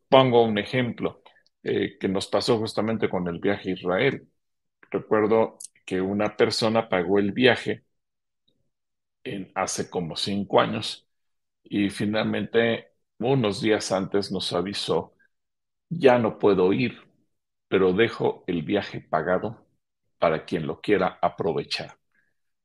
[0.09, 1.21] pongo un ejemplo
[1.63, 4.27] eh, que nos pasó justamente con el viaje a Israel.
[4.91, 7.85] Recuerdo que una persona pagó el viaje
[9.55, 11.07] hace como cinco años
[11.63, 12.89] y finalmente
[13.19, 15.15] unos días antes nos avisó,
[15.89, 16.99] ya no puedo ir,
[17.67, 19.65] pero dejo el viaje pagado
[20.19, 21.97] para quien lo quiera aprovechar.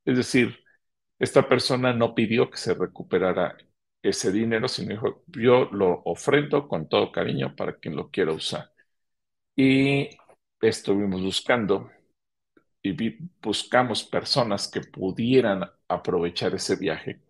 [0.05, 0.59] Es decir,
[1.19, 3.57] esta persona no pidió que se recuperara
[4.09, 8.71] ese dinero, sino dijo, yo lo ofrendo con todo cariño para quien lo quiera usar.
[9.55, 10.09] Y
[10.61, 11.89] estuvimos buscando
[12.81, 12.95] y
[13.41, 17.21] buscamos personas que pudieran aprovechar ese viaje,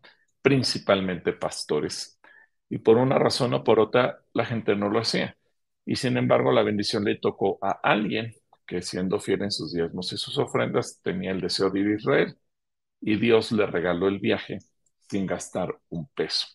[0.41, 2.19] principalmente pastores.
[2.69, 5.38] Y por una razón o por otra, la gente no lo hacía.
[5.86, 8.34] y sin embargo la bendición le tocó a alguien
[8.65, 11.95] que siendo fiel en sus diezmos y sus ofrendas tenía el deseo de ir a
[11.95, 12.38] Israel
[13.01, 14.59] y Dios le regaló el viaje
[15.09, 16.47] sin gastar un peso.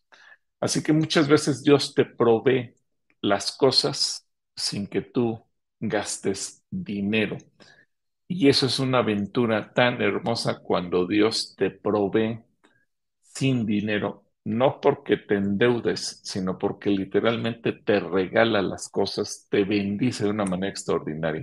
[0.62, 2.74] Así que muchas veces Dios te provee
[3.22, 5.44] las cosas sin que tú
[5.80, 7.38] gastes dinero.
[8.28, 12.40] Y eso es una aventura tan hermosa cuando Dios te provee
[13.22, 20.24] sin dinero, no porque te endeudes, sino porque literalmente te regala las cosas, te bendice
[20.24, 21.42] de una manera extraordinaria.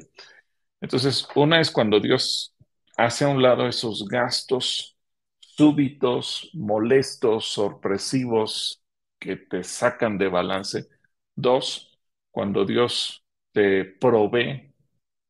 [0.82, 2.56] Entonces, una es cuando Dios
[2.98, 4.98] hace a un lado esos gastos
[5.40, 8.79] súbitos, molestos, sorpresivos,
[9.20, 10.88] que te sacan de balance.
[11.36, 12.00] Dos,
[12.32, 14.74] cuando Dios te provee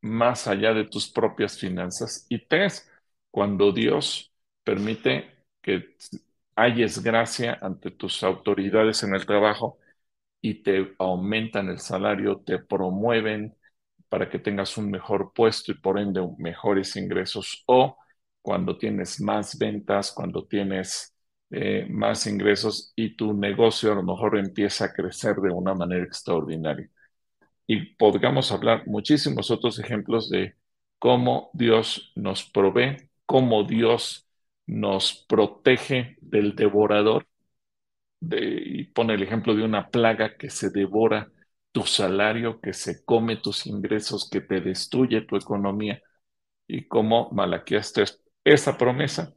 [0.01, 2.25] más allá de tus propias finanzas.
[2.29, 2.89] Y tres,
[3.31, 4.33] cuando Dios
[4.63, 5.95] permite que
[6.55, 9.79] hayes gracia ante tus autoridades en el trabajo
[10.41, 13.55] y te aumentan el salario, te promueven
[14.09, 17.97] para que tengas un mejor puesto y por ende mejores ingresos o
[18.41, 21.15] cuando tienes más ventas, cuando tienes
[21.51, 26.03] eh, más ingresos y tu negocio a lo mejor empieza a crecer de una manera
[26.05, 26.89] extraordinaria.
[27.67, 30.55] Y podríamos hablar muchísimos otros ejemplos de
[30.99, 34.27] cómo Dios nos provee, cómo Dios
[34.67, 37.27] nos protege del devorador.
[38.21, 41.31] De, y pone el ejemplo de una plaga que se devora
[41.71, 46.01] tu salario, que se come tus ingresos, que te destruye tu economía.
[46.67, 49.35] Y cómo Malaquías 3 esa promesa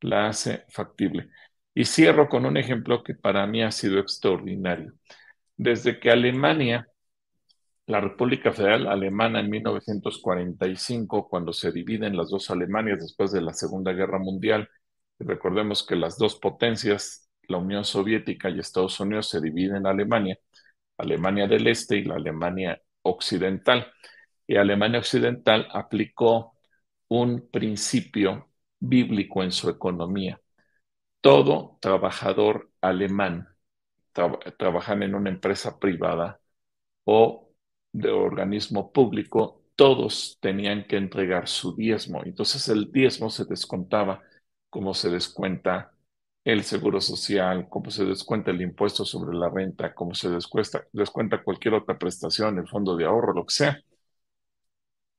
[0.00, 1.30] la hace factible.
[1.74, 4.92] Y cierro con un ejemplo que para mí ha sido extraordinario.
[5.56, 6.88] Desde que Alemania,
[7.86, 13.54] la República Federal Alemana en 1945, cuando se dividen las dos Alemanias después de la
[13.54, 14.68] Segunda Guerra Mundial,
[15.18, 20.38] recordemos que las dos potencias, la Unión Soviética y Estados Unidos, se dividen en Alemania,
[20.98, 23.92] Alemania del Este y la Alemania Occidental.
[24.46, 26.54] Y Alemania Occidental aplicó
[27.08, 28.50] un principio
[28.80, 30.41] bíblico en su economía.
[31.22, 33.48] Todo trabajador alemán,
[34.58, 36.40] trabajan en una empresa privada
[37.04, 37.50] o
[37.92, 42.22] de organismo público, todos tenían que entregar su diezmo.
[42.24, 44.22] Entonces el diezmo se descontaba
[44.70, 45.92] como se descuenta
[46.44, 51.42] el seguro social, como se descuenta el impuesto sobre la renta, como se descuenta, descuenta
[51.44, 53.80] cualquier otra prestación, el fondo de ahorro, lo que sea.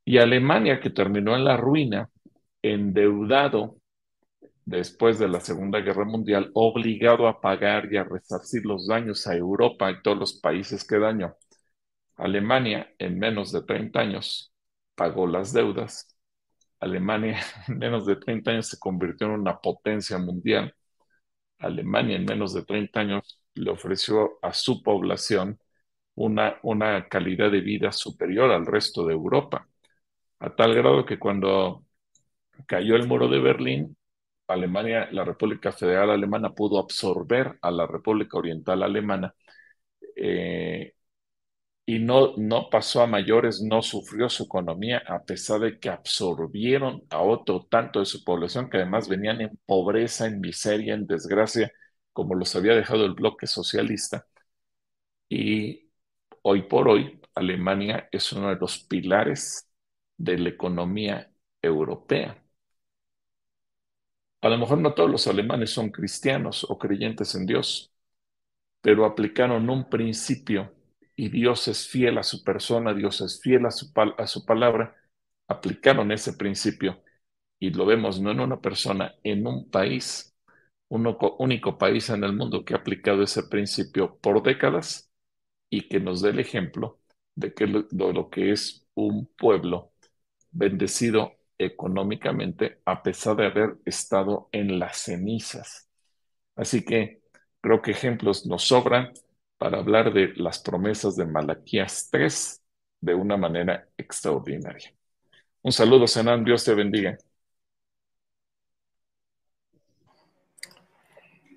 [0.05, 2.09] Y Alemania, que terminó en la ruina,
[2.61, 3.77] endeudado
[4.65, 9.35] después de la Segunda Guerra Mundial, obligado a pagar y a resarcir los daños a
[9.35, 11.35] Europa y todos los países que dañó.
[12.17, 14.53] Alemania, en menos de 30 años,
[14.95, 16.15] pagó las deudas.
[16.79, 20.73] Alemania, en menos de 30 años, se convirtió en una potencia mundial.
[21.59, 25.59] Alemania, en menos de 30 años, le ofreció a su población
[26.15, 29.67] una, una calidad de vida superior al resto de Europa,
[30.39, 31.85] a tal grado que cuando
[32.67, 33.97] cayó el muro de Berlín,
[34.47, 39.33] Alemania, la República Federal Alemana pudo absorber a la República Oriental Alemana
[40.15, 40.93] eh,
[41.85, 47.03] y no, no pasó a mayores, no sufrió su economía a pesar de que absorbieron
[47.09, 51.71] a otro tanto de su población que además venían en pobreza, en miseria, en desgracia,
[52.13, 54.27] como los había dejado el bloque socialista.
[55.29, 55.89] Y
[56.43, 59.69] hoy por hoy, Alemania es uno de los pilares
[60.17, 61.31] de la economía
[61.61, 62.42] europea.
[64.43, 67.93] A lo mejor no todos los alemanes son cristianos o creyentes en Dios,
[68.81, 70.73] pero aplicaron un principio
[71.15, 74.97] y Dios es fiel a su persona, Dios es fiel a su, palabra,
[75.47, 77.01] aplicaron ese principio
[77.57, 80.35] y lo vemos no en una persona, en un país,
[80.89, 85.09] un único país en el mundo que ha aplicado ese principio por décadas
[85.69, 86.99] y que nos dé el ejemplo
[87.35, 89.93] de que lo que es un pueblo
[90.51, 95.89] bendecido económicamente a pesar de haber estado en las cenizas.
[96.55, 97.21] Así que
[97.61, 99.13] creo que ejemplos nos sobran
[99.57, 102.61] para hablar de las promesas de Malaquías 3
[103.01, 104.93] de una manera extraordinaria.
[105.61, 107.17] Un saludo, Senan, Dios te bendiga.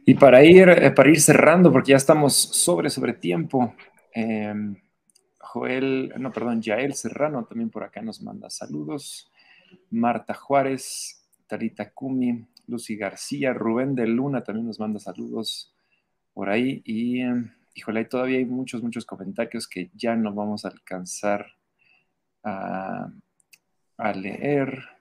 [0.04, 3.74] Y para ir, eh, para ir cerrando, porque ya estamos sobre, sobre tiempo,
[4.12, 4.76] em,
[5.40, 9.32] Joel, no, perdón, Yael Serrano también por acá nos manda saludos.
[9.90, 15.72] Marta Juárez, Tarita Kumi, Lucy García, Rubén de Luna también nos manda saludos
[16.34, 16.82] por ahí.
[16.84, 17.22] Y
[17.74, 21.46] híjole, todavía hay muchos, muchos comentarios que ya no vamos a alcanzar
[22.42, 24.95] a leer.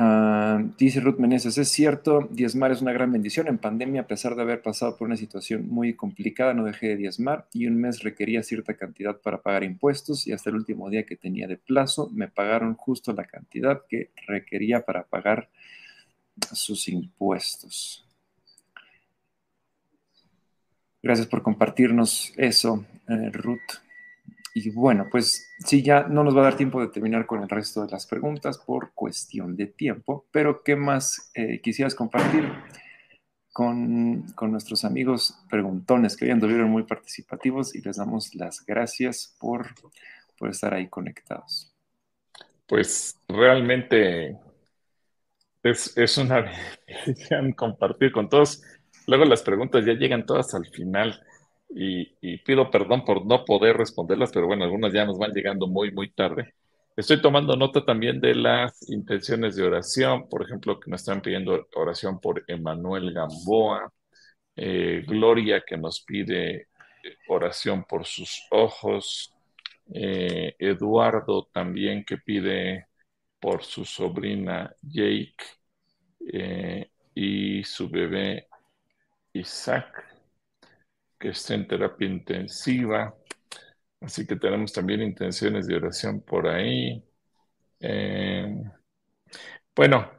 [0.00, 3.48] Ah, dice Ruth Meneses, es cierto, diezmar es una gran bendición.
[3.48, 6.96] En pandemia, a pesar de haber pasado por una situación muy complicada, no dejé de
[6.96, 11.04] diezmar y un mes requería cierta cantidad para pagar impuestos y hasta el último día
[11.04, 15.48] que tenía de plazo me pagaron justo la cantidad que requería para pagar
[16.52, 18.06] sus impuestos.
[21.02, 23.87] Gracias por compartirnos eso, eh, Ruth.
[24.54, 27.48] Y bueno, pues sí, ya no nos va a dar tiempo de terminar con el
[27.48, 32.50] resto de las preguntas por cuestión de tiempo, pero ¿qué más eh, quisieras compartir
[33.52, 39.66] con, nuestros amigos preguntones que hoy anduvieron muy participativos y les damos las gracias por,
[40.38, 41.74] por estar ahí conectados?
[42.66, 44.38] Pues realmente
[45.62, 46.50] es, es una
[47.56, 48.62] compartir con todos.
[49.06, 51.20] Luego las preguntas ya llegan todas al final
[51.70, 55.90] y, pido perdón por no poder responderlas, pero bueno, algunas ya nos van llegando muy,
[55.92, 56.54] muy tarde.
[56.96, 61.68] Estoy tomando nota también de las intenciones de oración, por ejemplo, que nos están pidiendo
[61.74, 63.92] oración por Emanuel Gamboa,
[64.56, 66.66] eh, Gloria que nos pide eh,
[67.28, 69.32] oración por sus ojos,
[69.94, 72.86] eh, Eduardo también que pide
[73.40, 75.36] por su sobrina Jake
[77.14, 78.48] y su bebé
[79.32, 80.07] Isaac
[81.18, 83.14] que esté en terapia intensiva.
[84.00, 87.02] Así que tenemos también intenciones de oración por ahí.
[87.80, 88.54] Eh,
[89.74, 90.10] bueno,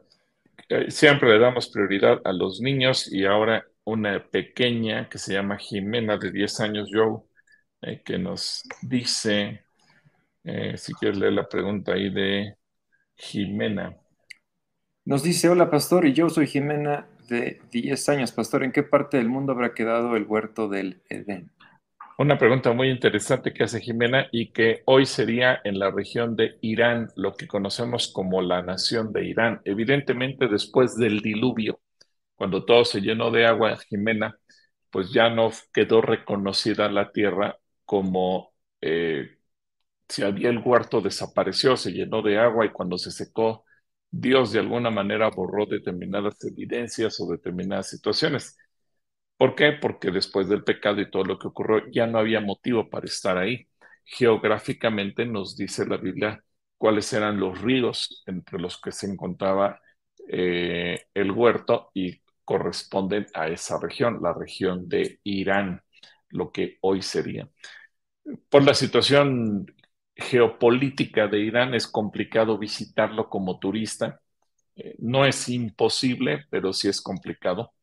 [0.69, 5.57] eh, siempre le damos prioridad a los niños y ahora una pequeña que se llama
[5.57, 7.21] Jimena de 10 años, Joe,
[7.81, 9.65] eh, que nos dice,
[10.77, 12.55] si quieres leer la pregunta ahí de
[13.15, 13.95] Jimena.
[15.05, 18.31] Nos dice, hola pastor, y yo soy Jimena de 10 años.
[18.31, 21.49] Pastor, ¿en qué parte del mundo habrá quedado el huerto del Edén?
[22.17, 26.57] Una pregunta muy interesante que hace Jimena y que hoy sería en la región de
[26.59, 29.61] Irán, lo que conocemos como la nación de Irán.
[29.63, 31.79] Evidentemente, después del diluvio,
[32.35, 34.37] cuando todo se llenó de agua, Jimena,
[34.89, 38.51] pues ya no quedó reconocida la tierra como
[38.81, 39.37] eh,
[40.09, 43.65] si había el huerto desapareció, se llenó de agua y cuando se secó
[44.11, 48.57] Dios de alguna manera borró determinadas evidencias o determinadas situaciones.
[49.37, 49.73] ¿Por qué?
[49.73, 53.37] Porque después del pecado y todo lo que ocurrió, ya no había motivo para estar
[53.37, 53.67] ahí.
[54.05, 56.43] Geográficamente nos dice la Biblia
[56.77, 59.79] cuáles eran los ríos entre los que se encontraba
[60.27, 65.81] eh, el huerto y corresponden a esa región, la región de Irán,
[66.29, 67.47] lo que hoy sería.
[68.49, 69.65] Por la situación
[70.19, 74.21] geopolítica de Irán es complicado visitarlo como turista.
[74.75, 77.73] Eh, no es imposible, pero sí es complicado.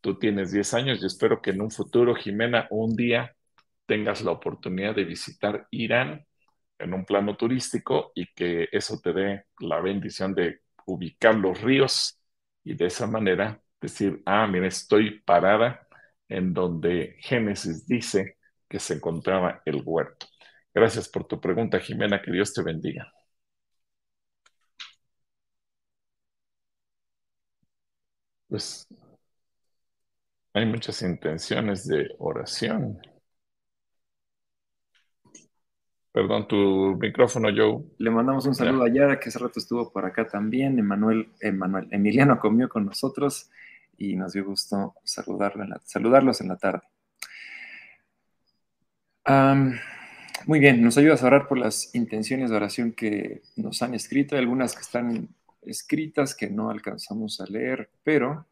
[0.00, 3.34] Tú tienes 10 años y espero que en un futuro, Jimena, un día
[3.86, 6.26] tengas la oportunidad de visitar Irán
[6.78, 12.20] en un plano turístico y que eso te dé la bendición de ubicar los ríos
[12.64, 15.86] y de esa manera decir, ah, mira, estoy parada
[16.28, 18.38] en donde Génesis dice
[18.68, 20.26] que se encontraba el huerto.
[20.74, 22.20] Gracias por tu pregunta, Jimena.
[22.20, 23.12] Que Dios te bendiga.
[28.48, 28.86] Pues
[30.52, 33.00] hay muchas intenciones de oración.
[36.12, 37.82] Perdón, tu micrófono, Joe.
[37.98, 40.78] Le mandamos un saludo a Yara, que hace rato estuvo por acá también.
[40.78, 43.50] Emanuel, Emanuel, Emiliano comió con nosotros
[43.98, 46.82] y nos dio gusto saludarlo saludarlos en la tarde.
[50.46, 54.34] Muy bien, nos ayudas a orar por las intenciones de oración que nos han escrito,
[54.34, 55.28] Hay algunas que están
[55.62, 58.46] escritas que no alcanzamos a leer, pero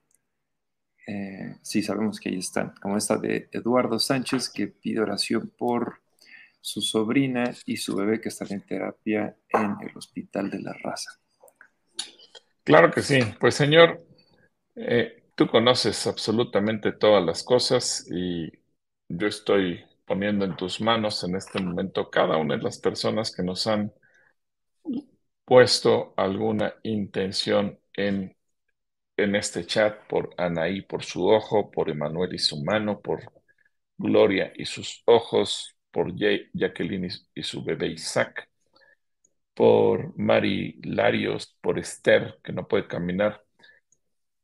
[1.07, 6.01] eh, sí sabemos que ahí están, como esta de Eduardo Sánchez que pide oración por
[6.63, 11.11] su sobrina y su bebé que están en terapia en el Hospital de la Raza.
[12.65, 14.03] Claro que sí, pues Señor,
[14.77, 18.51] eh, tú conoces absolutamente todas las cosas y
[19.09, 23.43] yo estoy poniendo en tus manos en este momento cada una de las personas que
[23.43, 23.93] nos han
[25.45, 28.37] puesto alguna intención en,
[29.17, 33.21] en este chat, por Anaí por su ojo, por Emanuel y su mano, por
[33.99, 38.49] Gloria y sus ojos, por Jacqueline y su bebé Isaac,
[39.55, 43.45] por Mari Larios, por Esther, que no puede caminar,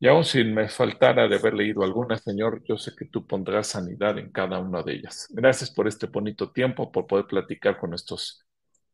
[0.01, 3.69] y aun si me faltara de haber leído alguna, Señor, yo sé que tú pondrás
[3.69, 5.27] sanidad en cada una de ellas.
[5.31, 8.45] Gracias por este bonito tiempo, por poder platicar con estos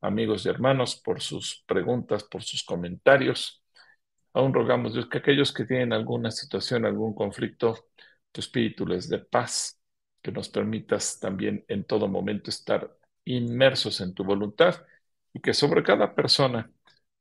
[0.00, 3.62] amigos y hermanos, por sus preguntas, por sus comentarios.
[4.32, 7.86] Aún rogamos, Dios, que aquellos que tienen alguna situación, algún conflicto,
[8.32, 9.80] tu espíritu les dé paz,
[10.22, 12.90] que nos permitas también en todo momento estar
[13.24, 14.76] inmersos en tu voluntad
[15.32, 16.70] y que sobre cada persona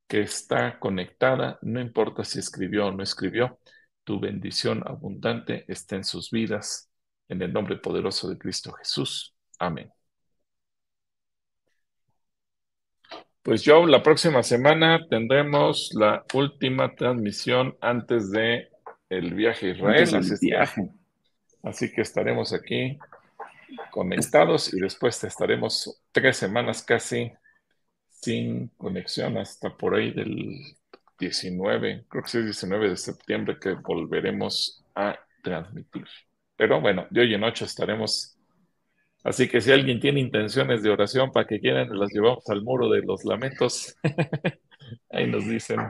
[0.06, 3.58] que está conectada, no importa si escribió o no escribió,
[4.04, 6.90] tu bendición abundante está en sus vidas,
[7.28, 9.34] en el nombre poderoso de Cristo Jesús.
[9.58, 9.90] Amén.
[13.42, 18.68] Pues yo la próxima semana tendremos la última transmisión antes de
[19.10, 20.14] el viaje a Israel.
[20.16, 20.90] Así, viaje.
[21.62, 22.98] así que estaremos aquí
[23.90, 27.32] conectados y después estaremos tres semanas casi
[28.08, 30.76] sin conexión hasta por ahí del
[31.18, 36.06] 19, creo que es el 19 de septiembre que volveremos a transmitir.
[36.56, 38.34] Pero bueno, de hoy en noche estaremos
[39.24, 42.90] Así que si alguien tiene intenciones de oración para que quieran, las llevamos al muro
[42.90, 43.96] de los lamentos.
[45.10, 45.80] Ahí nos dicen.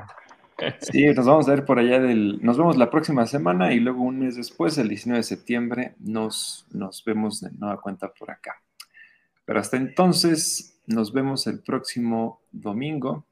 [0.78, 2.40] Sí, nos vamos a ver por allá del.
[2.42, 6.64] Nos vemos la próxima semana y luego un mes después, el 19 de septiembre, nos,
[6.70, 8.62] nos vemos de nueva cuenta por acá.
[9.44, 13.26] Pero hasta entonces, nos vemos el próximo domingo.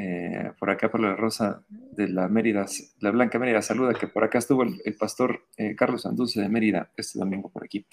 [0.00, 2.66] Eh, por acá por la Rosa de la Mérida,
[3.00, 6.92] la Blanca Mérida saluda, que por acá estuvo el, pastor eh, Carlos Anduce de Mérida
[6.96, 7.84] este domingo por aquí.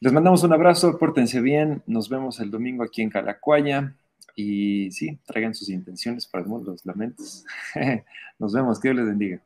[0.00, 3.94] Les mandamos un abrazo, pórtense bien, nos vemos el domingo aquí en Calacuaya
[4.34, 7.44] y sí, traigan sus intenciones para los lamentos.
[8.40, 9.40] nos vemos, que Dios les bendiga.